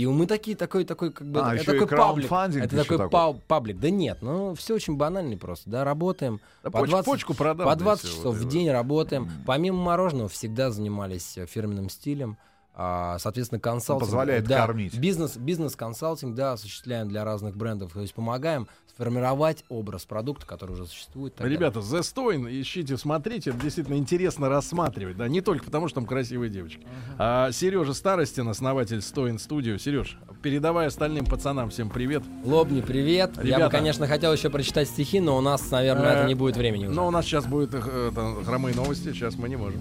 [0.00, 2.32] И мы такие, такой, такой, как бы, А, это такой паблик.
[2.32, 3.40] Это такой такой.
[3.46, 3.78] паблик.
[3.78, 6.40] Да нет, ну все очень банально просто, да, работаем.
[6.62, 7.66] Да По поч- 20 почку продам.
[7.66, 9.28] По да, 20 всё, часов вот в день работаем.
[9.44, 12.38] Помимо мороженого всегда занимались э, фирменным стилем.
[12.74, 14.06] А, соответственно, консалтинг.
[14.06, 14.96] позволяет да, кормить.
[14.96, 17.92] Бизнес, бизнес-консалтинг, да, осуществляем для разных брендов.
[17.92, 18.68] То есть помогаем
[19.00, 21.34] сформировать образ продукта, который уже существует.
[21.38, 26.06] Ребята, The Stoin, ищите, смотрите, это действительно интересно рассматривать, да, не только потому, что там
[26.06, 26.86] красивые девочки.
[27.18, 29.78] А Сережа Старостин, основатель Stoin Studio.
[29.78, 32.22] Сереж, передавай остальным пацанам всем привет.
[32.44, 33.36] Лобни, привет.
[33.36, 33.64] Я Ребята.
[33.64, 36.86] бы, конечно, хотел еще прочитать стихи, но у нас, наверное, Э, это не будет времени
[36.86, 36.94] уже.
[36.94, 38.10] Но у нас сейчас будет э,
[38.44, 39.80] хромые новости, сейчас мы не можем.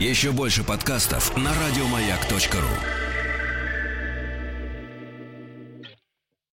[0.00, 3.03] Еще больше подкастов на радиомаяк.ру.